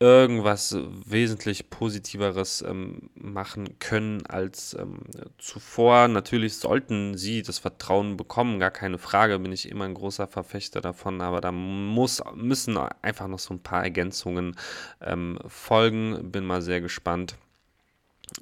[0.00, 0.76] irgendwas
[1.06, 5.00] wesentlich Positiveres ähm, machen können als ähm,
[5.38, 6.06] zuvor.
[6.06, 10.80] Natürlich sollten sie das Vertrauen bekommen, gar keine Frage, bin ich immer ein großer Verfechter
[10.80, 14.56] davon, aber da muss, müssen einfach noch so ein paar Ergänzungen
[15.00, 16.30] ähm, folgen.
[16.30, 17.36] Bin mal sehr gespannt.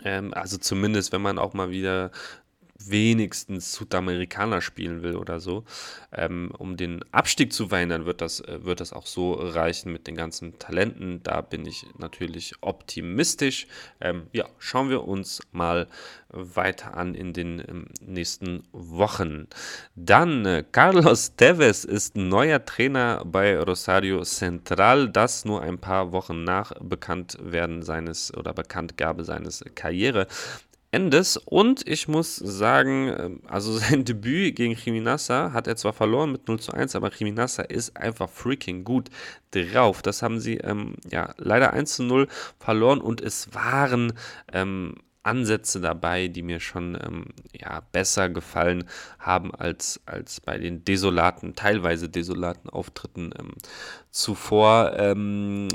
[0.04, 2.10] Ähm, also zumindest, wenn man auch mal wieder
[2.78, 5.64] wenigstens Südamerikaner spielen will oder so.
[6.12, 10.06] Ähm, um den Abstieg zu verhindern, wird das, äh, wird das auch so reichen mit
[10.06, 11.22] den ganzen Talenten.
[11.22, 13.66] Da bin ich natürlich optimistisch.
[14.00, 15.88] Ähm, ja, schauen wir uns mal
[16.28, 19.46] weiter an in den ähm, nächsten Wochen.
[19.94, 26.44] Dann äh, Carlos Tevez ist neuer Trainer bei Rosario Central, das nur ein paar Wochen
[26.44, 30.26] nach Bekanntwerden seines oder Bekanntgabe seines Karriere
[30.90, 31.36] Endes.
[31.36, 36.48] Und ich muss sagen, ähm, also sein Debüt gegen Chiminassa hat er zwar verloren mit
[36.48, 39.08] 0 zu 1, aber Chiminassa ist einfach freaking gut
[39.50, 40.02] drauf.
[40.02, 42.28] Das haben sie ähm, ja leider 1 zu 0
[42.58, 44.12] verloren und es waren
[44.52, 44.94] ähm,
[45.26, 48.84] Ansätze dabei, die mir schon ähm, ja, besser gefallen
[49.18, 53.52] haben als, als bei den desolaten, teilweise desolaten Auftritten ähm,
[54.10, 54.92] zuvor.
[54.96, 55.68] Ähm,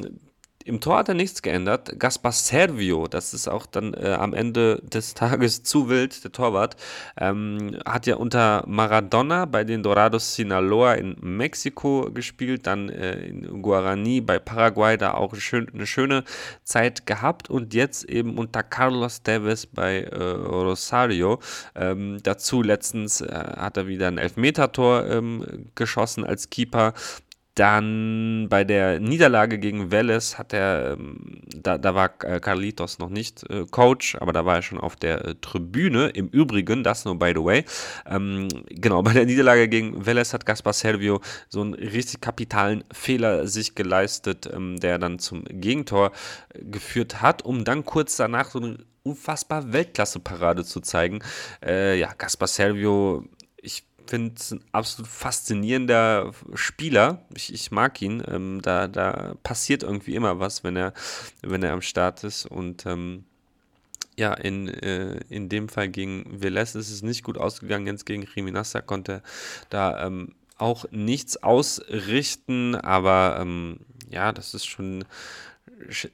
[0.65, 1.99] im Tor hat er nichts geändert.
[1.99, 6.75] Gaspar Servio, das ist auch dann äh, am Ende des Tages zu wild, der Torwart,
[7.17, 13.61] ähm, hat ja unter Maradona bei den Dorados Sinaloa in Mexiko gespielt, dann äh, in
[13.61, 16.23] Guarani bei Paraguay da auch schön, eine schöne
[16.63, 21.39] Zeit gehabt und jetzt eben unter Carlos Tevez bei äh, Rosario.
[21.75, 26.93] Ähm, dazu letztens äh, hat er wieder ein Elfmetertor ähm, geschossen als Keeper.
[27.55, 33.09] Dann bei der Niederlage gegen Welles hat er, ähm, da, da war äh, Carlitos noch
[33.09, 36.09] nicht äh, Coach, aber da war er schon auf der äh, Tribüne.
[36.09, 37.65] Im Übrigen, das nur by the way,
[38.05, 43.47] ähm, genau, bei der Niederlage gegen Welles hat Gaspar Servio so einen richtig kapitalen Fehler
[43.47, 46.11] sich geleistet, ähm, der dann zum Gegentor
[46.53, 51.19] äh, geführt hat, um dann kurz danach so eine unfassbar Weltklasse-Parade zu zeigen.
[51.65, 53.25] Äh, ja, Gaspar Servio
[54.11, 57.25] finde es ein absolut faszinierender Spieler.
[57.33, 58.21] Ich, ich mag ihn.
[58.27, 60.93] Ähm, da, da passiert irgendwie immer was, wenn er,
[61.41, 62.45] wenn er am Start ist.
[62.45, 63.23] Und ähm,
[64.17, 67.87] ja, in, äh, in dem Fall gegen Velez ist es nicht gut ausgegangen.
[67.87, 69.23] Jetzt gegen Riminassa konnte
[69.69, 72.75] da ähm, auch nichts ausrichten.
[72.75, 75.05] Aber ähm, ja, das ist schon,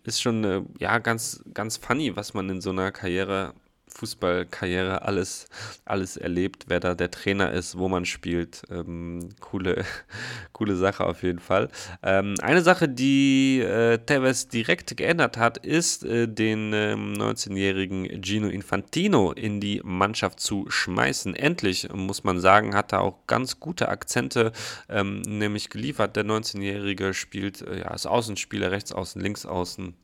[0.03, 3.55] ist schon äh, ja, ganz, ganz funny, was man in so einer Karriere
[3.89, 5.47] Fußballkarriere alles,
[5.85, 8.63] alles erlebt, wer da der Trainer ist, wo man spielt.
[8.69, 9.83] Ähm, coole,
[10.53, 11.69] coole Sache auf jeden Fall.
[12.03, 18.47] Ähm, eine Sache, die äh, Tevez direkt geändert hat, ist, äh, den äh, 19-jährigen Gino
[18.47, 21.35] Infantino in die Mannschaft zu schmeißen.
[21.35, 24.51] Endlich, muss man sagen, hat er auch ganz gute Akzente
[24.89, 26.15] ähm, nämlich geliefert.
[26.15, 29.95] Der 19-Jährige spielt äh, ja, als Außenspieler, rechts außen, links außen.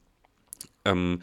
[0.86, 1.22] Ähm,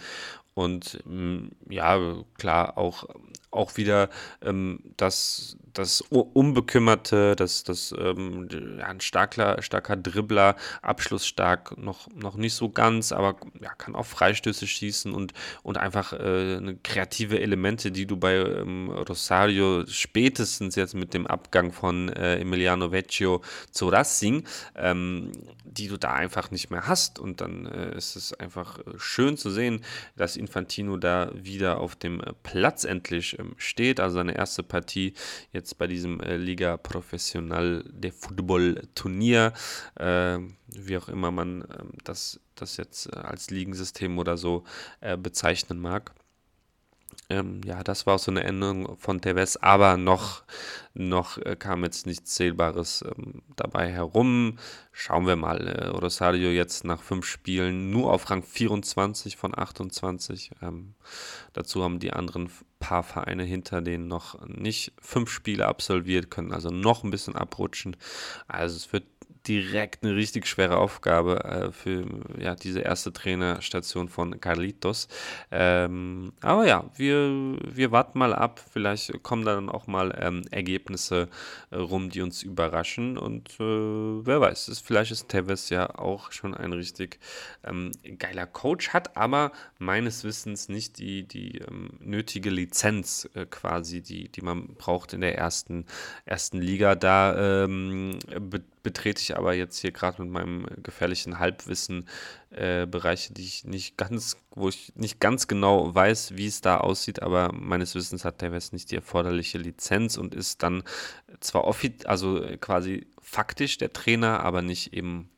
[0.54, 3.04] und mm, ja, klar, auch
[3.50, 4.08] auch wieder
[4.42, 8.48] ähm, das, das Unbekümmerte, das, das ähm,
[8.78, 14.06] ja, ein starker, starker Dribbler, abschlussstark, noch, noch nicht so ganz, aber ja, kann auch
[14.06, 15.32] Freistöße schießen und,
[15.62, 21.72] und einfach äh, kreative Elemente, die du bei ähm, Rosario spätestens jetzt mit dem Abgang
[21.72, 24.44] von äh, Emiliano Vecchio zu Racing,
[24.76, 25.32] ähm,
[25.64, 27.18] die du da einfach nicht mehr hast.
[27.18, 29.84] Und dann äh, ist es einfach äh, schön zu sehen,
[30.16, 34.00] dass Infantino da wieder auf dem Platz endlich ähm, steht.
[34.00, 35.14] Also seine erste Partie
[35.52, 39.52] jetzt bei diesem äh, Liga Professional de Football Turnier,
[39.96, 40.38] äh,
[40.68, 44.64] wie auch immer man ähm, das, das jetzt äh, als Ligensystem oder so
[45.00, 46.12] äh, bezeichnen mag.
[47.28, 50.42] Ähm, ja, das war auch so eine Änderung von Tevez, aber noch,
[50.94, 54.58] noch äh, kam jetzt nichts Zählbares ähm, dabei herum.
[54.92, 55.66] Schauen wir mal.
[55.66, 60.50] Äh, Rosario jetzt nach fünf Spielen nur auf Rang 24 von 28.
[60.60, 60.94] Ähm,
[61.52, 62.50] dazu haben die anderen
[62.80, 67.96] paar Vereine hinter denen noch nicht fünf Spiele absolviert, können also noch ein bisschen abrutschen.
[68.48, 69.04] Also es wird
[69.46, 72.04] direkt eine richtig schwere Aufgabe äh, für
[72.38, 75.08] ja, diese erste Trainerstation von Carlitos.
[75.50, 78.62] Ähm, aber ja, wir, wir warten mal ab.
[78.72, 81.28] Vielleicht kommen dann auch mal ähm, Ergebnisse
[81.70, 83.16] äh, rum, die uns überraschen.
[83.16, 87.18] Und äh, wer weiß, ist, vielleicht ist Tevez ja auch schon ein richtig
[87.64, 94.02] ähm, geiler Coach, hat aber meines Wissens nicht die, die ähm, nötige Lizenz äh, quasi,
[94.02, 95.86] die, die man braucht in der ersten,
[96.26, 96.94] ersten Liga.
[96.94, 98.18] Da ähm,
[98.82, 102.08] betrete ich aber jetzt hier gerade mit meinem gefährlichen Halbwissen
[102.50, 106.78] äh, Bereiche, die ich nicht ganz, wo ich nicht ganz genau weiß, wie es da
[106.78, 110.82] aussieht, aber meines Wissens hat der West nicht die erforderliche Lizenz und ist dann
[111.40, 115.30] zwar offiziell, also quasi faktisch der Trainer, aber nicht eben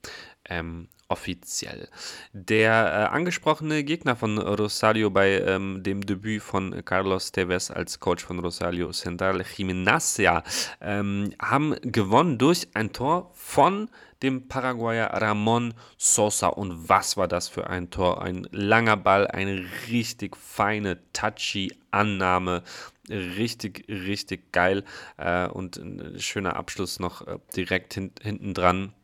[0.49, 1.88] ähm, offiziell.
[2.32, 8.24] Der äh, angesprochene Gegner von Rosario bei ähm, dem Debüt von Carlos Tevez als Coach
[8.24, 10.43] von Rosario Central, Gimnasia,
[10.80, 13.88] ähm, haben gewonnen durch ein Tor von
[14.22, 16.49] dem Paraguayer Ramon Sosa.
[16.49, 18.22] Und was war das für ein Tor?
[18.22, 22.62] Ein langer Ball, eine richtig feine, touchy Annahme.
[23.11, 24.84] Richtig, richtig geil.
[25.18, 28.95] Äh, und ein schöner Abschluss noch äh, direkt hin, hinten dran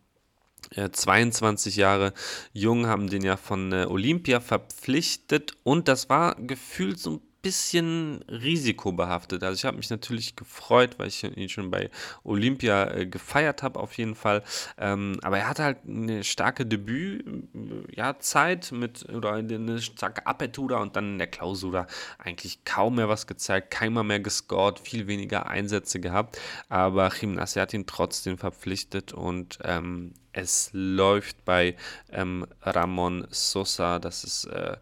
[0.71, 2.13] 22 Jahre
[2.53, 5.57] jung, haben den ja von äh, Olympia verpflichtet.
[5.63, 9.43] Und das war gefühlt so ein bisschen risikobehaftet.
[9.45, 11.91] Also ich habe mich natürlich gefreut, weil ich ihn schon bei
[12.25, 14.43] Olympia äh, gefeiert habe auf jeden Fall.
[14.77, 20.97] Ähm, aber er hatte halt eine starke Debüt-Zeit ja, mit oder eine starke Apertura und
[20.97, 21.87] dann in der Klausura
[22.19, 26.41] eigentlich kaum mehr was gezeigt, keinmal mehr gescored, viel weniger Einsätze gehabt.
[26.69, 31.77] Aber Gimnasia hat ihn trotzdem verpflichtet und ähm, es läuft bei
[32.11, 33.99] ähm, Ramon Sosa.
[33.99, 34.77] Das ist äh,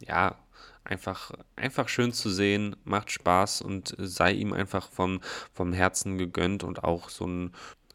[0.00, 0.36] ja
[0.84, 5.20] einfach, einfach schön zu sehen, macht Spaß und sei ihm einfach vom,
[5.52, 7.52] vom Herzen gegönnt und auch so ein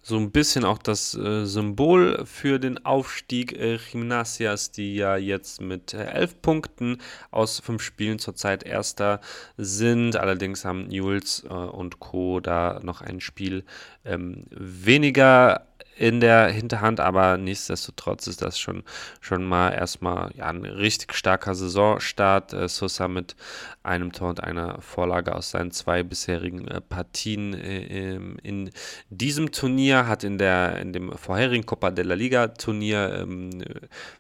[0.08, 5.60] so ein bisschen auch das äh, Symbol für den Aufstieg äh, Gimnasias, die ja jetzt
[5.60, 9.20] mit äh, elf Punkten aus fünf Spielen zurzeit Erster
[9.58, 10.16] sind.
[10.16, 12.40] Allerdings haben Jules äh, und Co.
[12.40, 13.66] da noch ein Spiel
[14.06, 15.68] ähm, weniger
[15.98, 18.84] in der Hinterhand, aber nichtsdestotrotz ist das schon,
[19.20, 22.54] schon mal erstmal ja, ein richtig starker Saisonstart.
[22.54, 23.36] Äh, Sosa mit
[23.84, 28.72] einem Tor und einer Vorlage aus seinen zwei bisherigen äh, Partien äh, in
[29.10, 33.64] diesem Turnier, hat in, der, in dem vorherigen Copa de la Liga Turnier ähm,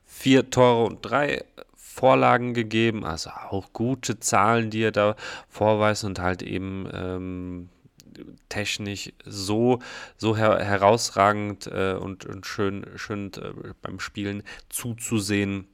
[0.05, 1.43] vier Tore und drei
[1.75, 5.15] Vorlagen gegeben, also auch gute Zahlen, die er da
[5.49, 7.69] vorweist und halt eben ähm,
[8.49, 9.79] technisch so,
[10.17, 15.67] so her herausragend äh, und, und schön, schön äh, beim Spielen zuzusehen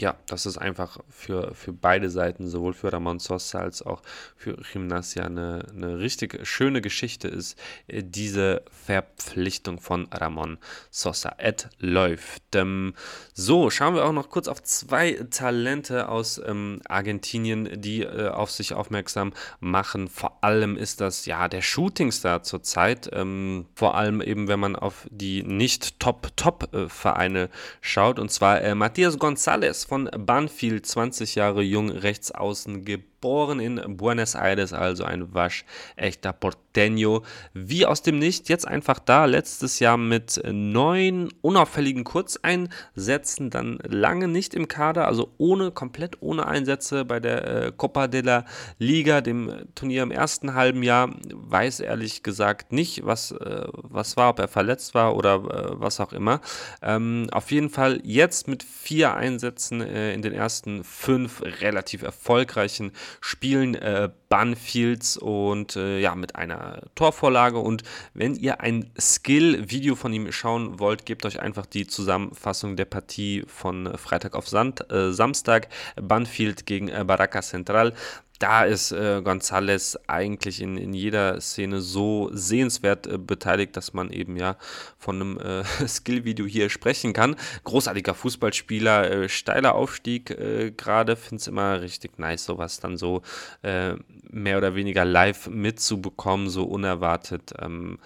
[0.00, 4.02] ja, das ist einfach für, für beide Seiten, sowohl für Ramon Sosa als auch
[4.36, 10.58] für Gimnasia, eine, eine richtig schöne Geschichte ist, äh, diese Verpflichtung von Ramon
[10.90, 11.34] Sosa.
[11.38, 12.54] Et läuft.
[12.54, 12.94] Ähm,
[13.34, 18.50] so, schauen wir auch noch kurz auf zwei Talente aus ähm, Argentinien, die äh, auf
[18.50, 20.08] sich aufmerksam machen.
[20.08, 23.10] Vor allem ist das ja der Shootingstar zurzeit.
[23.12, 28.18] Ähm, vor allem eben, wenn man auf die nicht Top-Top-Vereine schaut.
[28.18, 34.34] Und zwar äh, Matthias González von Banfield, 20 Jahre jung, rechts außen geboren in Buenos
[34.34, 40.40] Aires, also ein waschechter Porteño, wie aus dem Nicht, jetzt einfach da, letztes Jahr mit
[40.44, 47.46] neun unauffälligen Kurzeinsätzen, dann lange nicht im Kader, also ohne, komplett ohne Einsätze bei der
[47.46, 48.44] äh, Copa de la
[48.78, 54.30] Liga, dem Turnier im ersten halben Jahr, weiß ehrlich gesagt nicht, was, äh, was war,
[54.30, 56.40] ob er verletzt war oder äh, was auch immer.
[56.82, 62.92] Ähm, auf jeden Fall jetzt mit vier Einsätzen äh, in den ersten fünf relativ erfolgreichen
[63.20, 67.58] Spielen äh, Banfields und äh, ja, mit einer Torvorlage.
[67.58, 67.82] Und
[68.14, 73.44] wenn ihr ein Skill-Video von ihm schauen wollt, gebt euch einfach die Zusammenfassung der Partie
[73.46, 75.68] von Freitag auf Sand, äh, Samstag.
[76.00, 77.94] Banfield gegen äh, Baraka Central
[78.38, 84.10] da ist äh, González eigentlich in, in jeder Szene so sehenswert äh, beteiligt, dass man
[84.10, 84.56] eben ja
[84.96, 87.36] von einem äh, Skill-Video hier sprechen kann.
[87.64, 93.22] Großartiger Fußballspieler, äh, steiler Aufstieg äh, gerade, finde es immer richtig nice, sowas dann so
[93.62, 93.94] äh,
[94.30, 97.54] mehr oder weniger live mitzubekommen, so unerwartet.
[97.60, 97.98] Ähm,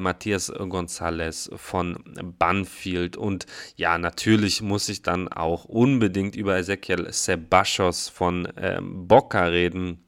[0.00, 1.98] Matthias González von
[2.38, 3.46] Banfield und
[3.76, 10.04] ja, natürlich muss ich dann auch unbedingt über Ezequiel Sebachos von ähm, Boca reden reden.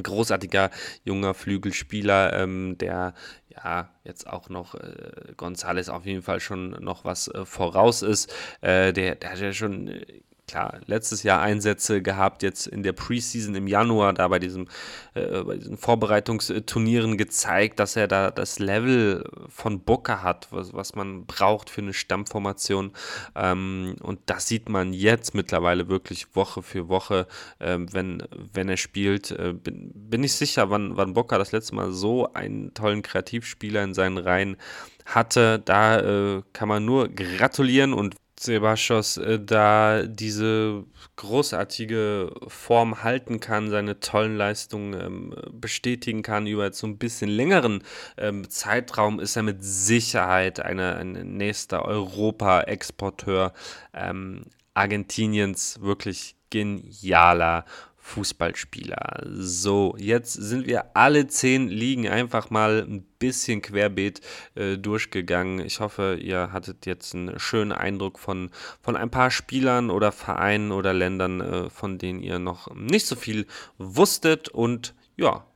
[0.00, 0.70] Großartiger
[1.02, 3.12] junger Flügelspieler, ähm, der
[3.48, 8.32] ja jetzt auch noch äh, Gonzales auf jeden Fall schon noch was äh, voraus ist.
[8.60, 12.92] Äh, der, der hat ja schon äh, klar, letztes Jahr Einsätze gehabt, jetzt in der
[12.92, 14.66] Preseason im Januar, da bei, diesem,
[15.14, 20.96] äh, bei diesen Vorbereitungsturnieren gezeigt, dass er da das Level von Boca hat, was, was
[20.96, 22.92] man braucht für eine Stammformation.
[23.36, 27.28] Ähm, und das sieht man jetzt mittlerweile wirklich Woche für Woche,
[27.60, 29.30] äh, wenn, wenn er spielt.
[29.30, 33.84] Äh, bin, bin ich sicher, wann, wann Boca das letzte Mal so einen tollen Kreativspieler
[33.84, 34.56] in seinen Reihen
[35.04, 35.60] hatte.
[35.60, 40.84] Da äh, kann man nur gratulieren und Sebastos äh, da diese
[41.16, 47.82] großartige Form halten kann, seine tollen Leistungen ähm, bestätigen kann über so ein bisschen längeren
[48.16, 53.52] ähm, Zeitraum, ist er mit Sicherheit eine, ein nächster Europa-Exporteur
[53.92, 57.66] ähm, Argentiniens wirklich genialer
[58.10, 59.22] Fußballspieler.
[59.30, 64.20] So, jetzt sind wir alle zehn Ligen einfach mal ein bisschen querbeet
[64.56, 65.64] äh, durchgegangen.
[65.64, 68.50] Ich hoffe, ihr hattet jetzt einen schönen Eindruck von,
[68.82, 73.14] von ein paar Spielern oder Vereinen oder Ländern, äh, von denen ihr noch nicht so
[73.14, 73.46] viel
[73.78, 75.46] wusstet und ja,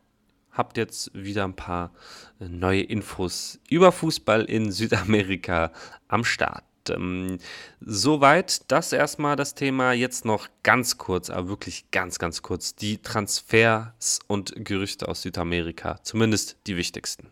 [0.52, 1.92] habt jetzt wieder ein paar
[2.38, 5.72] äh, neue Infos über Fußball in Südamerika
[6.06, 6.64] am Start.
[6.90, 7.38] Ähm,
[7.80, 9.92] soweit das erstmal das Thema.
[9.92, 15.98] Jetzt noch ganz kurz, aber wirklich ganz, ganz kurz, die Transfers und Gerüchte aus Südamerika.
[16.02, 17.28] Zumindest die wichtigsten.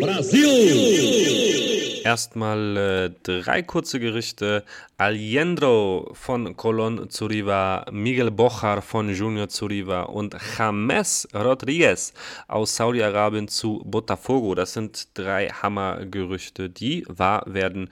[0.00, 1.72] Brasil!
[2.04, 4.64] Erstmal äh, drei kurze Gerüchte.
[4.98, 12.12] Aliendro von Colón Zuriva, Miguel Bochar von Junior Zuriva und James Rodriguez
[12.48, 14.54] aus Saudi-Arabien zu Botafogo.
[14.54, 17.88] Das sind drei Hammergerüchte, die wahr werden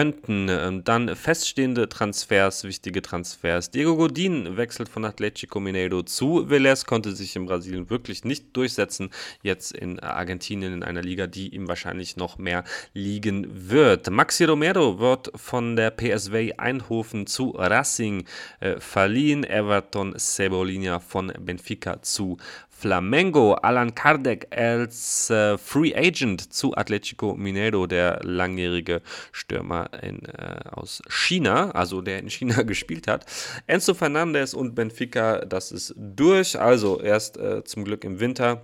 [0.00, 0.48] könnten.
[0.48, 3.70] Ähm, dann feststehende Transfers, wichtige Transfers.
[3.70, 9.10] Diego Godin wechselt von Atletico Mineiro zu Vélez, konnte sich in Brasilien wirklich nicht durchsetzen.
[9.42, 12.64] Jetzt in Argentinien in einer Liga, die ihm wahrscheinlich noch mehr
[12.94, 14.10] liegen wird.
[14.10, 18.24] Maxi Romero wird von der PSV Eindhoven zu Racing
[18.60, 19.44] äh, verliehen.
[19.44, 22.38] Everton Cebolinha von Benfica zu
[22.80, 29.02] Flamengo, Alan Kardec als äh, Free Agent zu Atletico Mineiro, der langjährige
[29.32, 33.26] Stürmer in, äh, aus China, also der in China gespielt hat.
[33.66, 38.62] Enzo Fernandez und Benfica, das ist durch, also erst äh, zum Glück im Winter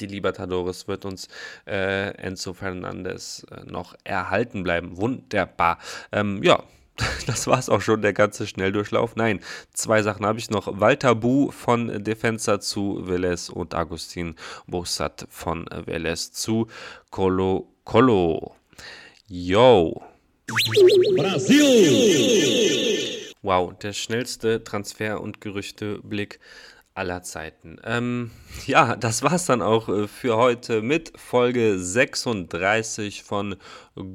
[0.00, 1.28] die Libertadores wird uns
[1.66, 4.96] äh, Enzo Fernandez äh, noch erhalten bleiben.
[4.96, 5.78] Wunderbar.
[6.10, 6.62] Ähm, ja,
[7.26, 9.16] das war es auch schon, der ganze Schnelldurchlauf.
[9.16, 9.40] Nein,
[9.72, 10.80] zwei Sachen habe ich noch.
[10.80, 14.34] Walter Bu von Defensa zu Velez und Agustin
[14.66, 16.66] Bossat von Velez zu
[17.10, 18.54] Colo Colo.
[19.26, 20.02] Yo.
[21.16, 22.90] Brasil!
[23.42, 26.40] Wow, der schnellste Transfer- und Gerüchteblick
[27.00, 27.78] aller Zeiten.
[27.82, 28.30] Ähm,
[28.66, 33.56] ja, das war's dann auch äh, für heute mit Folge 36 von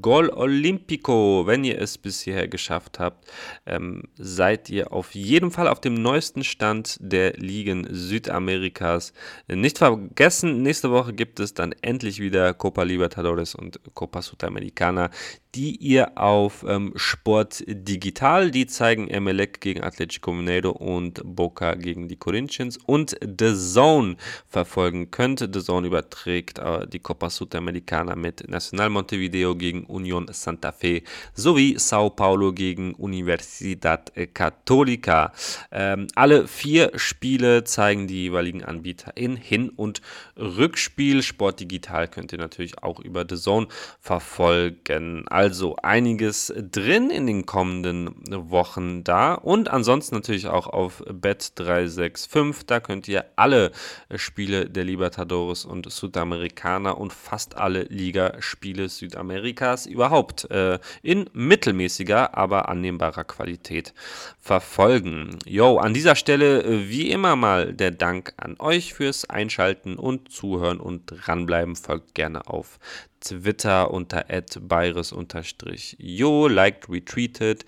[0.01, 1.43] Gol Olimpico.
[1.47, 3.27] Wenn ihr es bis hierher geschafft habt,
[3.65, 9.13] ähm, seid ihr auf jeden Fall auf dem neuesten Stand der Ligen Südamerikas.
[9.47, 15.09] Nicht vergessen, nächste Woche gibt es dann endlich wieder Copa Libertadores und Copa Sudamericana,
[15.55, 22.07] die ihr auf ähm, Sport Digital, die zeigen Emelec gegen Atletico Mineiro und Boca gegen
[22.07, 24.15] die Corinthians und The Zone
[24.47, 25.39] verfolgen könnt.
[25.39, 31.01] The Zone überträgt äh, die Copa Sudamericana mit Nacional Montevideo gegen Union Santa Fe
[31.33, 35.31] sowie Sao Paulo gegen Universidad Católica.
[35.71, 40.01] Ähm, alle vier Spiele zeigen die jeweiligen Anbieter in Hin- und
[40.37, 41.23] Rückspiel.
[41.23, 43.67] Sport Digital könnt ihr natürlich auch über The Zone
[43.99, 45.25] verfolgen.
[45.27, 52.27] Also also einiges drin in den kommenden Wochen da und ansonsten natürlich auch auf Bet365
[52.65, 53.71] Da könnt ihr alle
[54.15, 62.69] Spiele der Libertadores und Südamerikaner und fast alle Ligaspiele Südamerikas überhaupt äh, in mittelmäßiger, aber
[62.69, 63.93] annehmbarer Qualität
[64.39, 65.39] verfolgen.
[65.45, 70.31] Jo, an dieser Stelle äh, wie immer mal der Dank an euch fürs Einschalten und
[70.31, 71.75] Zuhören und dranbleiben.
[71.75, 72.79] Folgt gerne auf
[73.19, 77.65] Twitter unter @virus_jo, liked, retweetet,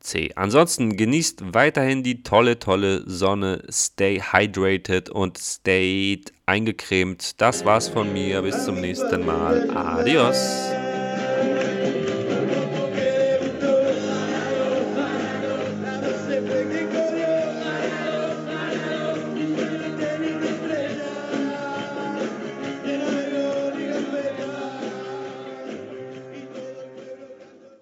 [0.00, 0.32] etc.
[0.36, 3.62] Ansonsten genießt weiterhin die tolle, tolle Sonne.
[3.70, 7.40] Stay hydrated und stay eingecremt.
[7.40, 8.42] Das war's von mir.
[8.42, 9.70] Bis zum nächsten Mal.
[9.76, 10.79] Adios.